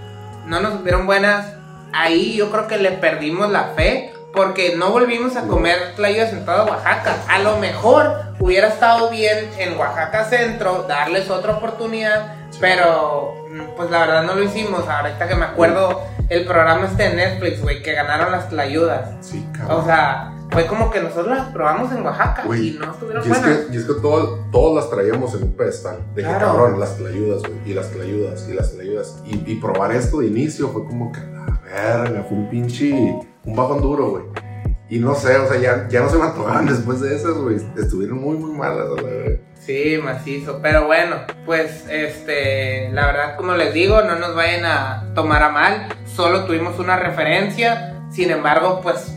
[0.47, 1.55] no nos supieron buenas.
[1.93, 6.45] Ahí yo creo que le perdimos la fe porque no volvimos a comer tlayudas en
[6.45, 7.17] toda Oaxaca.
[7.29, 13.91] A lo mejor hubiera estado bien en Oaxaca Centro darles otra oportunidad, pero mm, pues
[13.91, 14.89] la verdad no lo hicimos.
[14.89, 19.11] Ahorita que me acuerdo el programa este de Netflix, güey, que ganaron las tlayudas.
[19.27, 19.81] Sí, cabrón.
[19.81, 23.31] O sea, fue como que nosotros las probamos en Oaxaca Güey, y no estuvieron Y
[23.33, 23.59] es, buenas.
[23.67, 25.99] que, y es que todo- todos las traíamos en un pedestal.
[26.15, 26.47] De que Claro.
[26.47, 27.55] cabrón, las tlayudas, güey.
[27.67, 29.17] Y las tlayudas, y las tlayudas.
[29.27, 33.19] Y, y probar esto de inicio fue como que, la verga, fue un pinche.
[33.49, 34.25] Un bajón duro, güey.
[34.91, 37.57] Y no sé, o sea, ya, ya no se me después de esas, güey.
[37.79, 39.39] Estuvieron muy, muy malas, la verdad.
[39.55, 40.61] Sí, macizo.
[40.63, 45.49] Pero bueno, pues este, la verdad, como les digo, no nos vayan a tomar a
[45.49, 45.89] mal.
[46.05, 47.95] Solo tuvimos una referencia.
[48.11, 49.15] Sin embargo, pues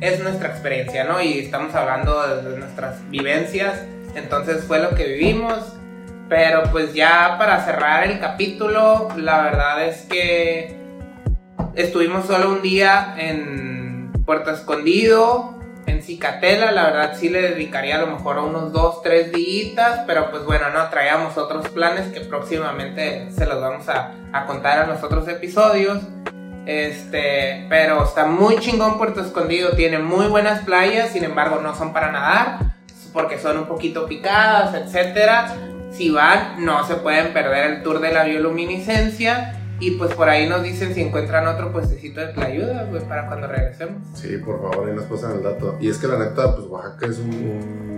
[0.00, 1.20] es nuestra experiencia, ¿no?
[1.20, 3.82] Y estamos hablando de nuestras vivencias.
[4.14, 5.74] Entonces fue lo que vivimos.
[6.30, 10.74] Pero pues ya para cerrar el capítulo, la verdad es que
[11.74, 13.73] estuvimos solo un día en
[14.24, 15.54] Puerto Escondido,
[15.86, 20.00] en Cicatela, la verdad sí le dedicaría a lo mejor a unos dos, tres días,
[20.06, 24.84] pero pues bueno, no, traíamos otros planes que próximamente se los vamos a, a contar
[24.84, 25.98] en los otros episodios.
[26.66, 31.92] Este, pero está muy chingón Puerto Escondido, tiene muy buenas playas, sin embargo no son
[31.92, 32.58] para nadar,
[33.12, 35.54] porque son un poquito picadas, etcétera.
[35.92, 39.60] Si van, no se pueden perder el tour de la bioluminiscencia.
[39.80, 43.46] Y pues por ahí nos dicen si encuentran otro puestecito de ayuda, güey, para cuando
[43.48, 43.98] regresemos.
[44.14, 45.76] Sí, por favor, ahí nos pasan el dato.
[45.80, 47.30] Y es que la neta, pues Oaxaca es un.
[47.30, 47.94] un-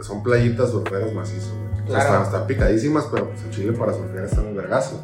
[0.00, 1.66] son playitas surferas macizos, güey.
[1.72, 2.04] O sea, Claro.
[2.10, 5.00] están, están picadísimas, pero pues en Chile para surfear están un vergazo.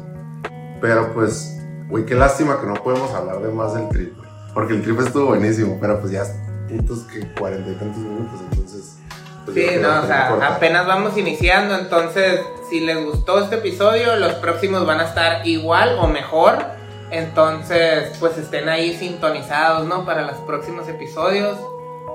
[0.81, 1.59] Pero pues,
[1.89, 4.29] güey, qué lástima que no podemos hablar de más del trip, güey.
[4.53, 6.23] Porque el trip estuvo buenísimo, pero pues ya
[6.69, 8.97] putos que cuarenta y tantos minutos, entonces.
[9.45, 12.39] pues, Sí, no, o sea, apenas vamos iniciando, entonces
[12.73, 16.57] si les gustó este episodio, los próximos van a estar igual o mejor.
[17.11, 20.05] Entonces, pues estén ahí sintonizados, ¿no?
[20.05, 21.55] Para los próximos episodios.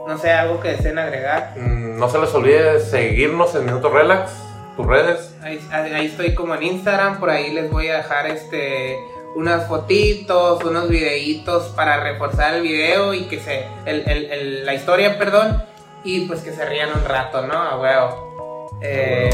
[0.08, 1.54] No sé, algo que deseen agregar.
[1.56, 4.32] Mm, No se les olvide seguirnos en Minuto Relax,
[4.76, 5.32] tus redes.
[5.44, 8.98] Ahí, ahí estoy como en Instagram, por ahí les voy a dejar este
[9.36, 14.74] unas fotitos, unos videitos para reforzar el video y que se el- el- el- la
[14.74, 15.62] historia, perdón,
[16.02, 17.54] y pues que se rían un rato, ¿no?
[17.54, 18.70] A huevo.
[18.82, 19.30] Eh,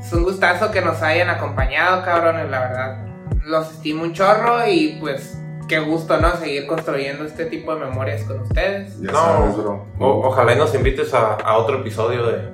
[0.00, 2.98] es un gustazo que nos hayan acompañado, cabrones, la verdad.
[3.44, 5.36] Los estimo un chorro y pues
[5.68, 6.32] qué gusto, ¿no?
[6.36, 8.98] Seguir construyendo este tipo de memorias con ustedes.
[9.00, 9.86] Ya No, sabes, bro.
[9.98, 12.50] O- ojalá y nos invites a, a otro episodio de,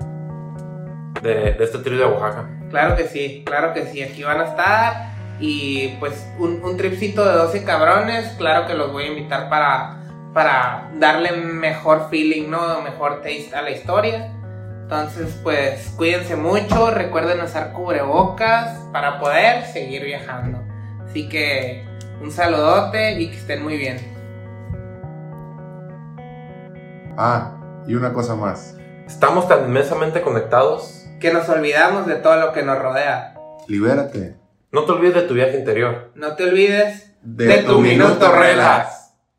[1.22, 2.48] de, de este trío de Oaxaca.
[2.70, 5.16] Claro que sí, claro que sí, aquí van a estar.
[5.38, 9.96] Y pues un, un tripcito de 12 cabrones, claro que los voy a invitar para,
[10.32, 12.80] para darle mejor feeling, ¿no?
[12.82, 14.32] Mejor taste a la historia.
[14.86, 20.62] Entonces, pues cuídense mucho, recuerden usar cubrebocas para poder seguir viajando.
[21.04, 21.84] Así que
[22.22, 23.98] un saludote y que estén muy bien.
[27.18, 28.76] Ah, y una cosa más.
[29.08, 31.04] Estamos tan inmensamente conectados.
[31.18, 33.34] Que nos olvidamos de todo lo que nos rodea.
[33.66, 34.36] Libérate.
[34.70, 36.12] No te olvides de tu viaje interior.
[36.14, 38.95] No te olvides De, tu minuto relax.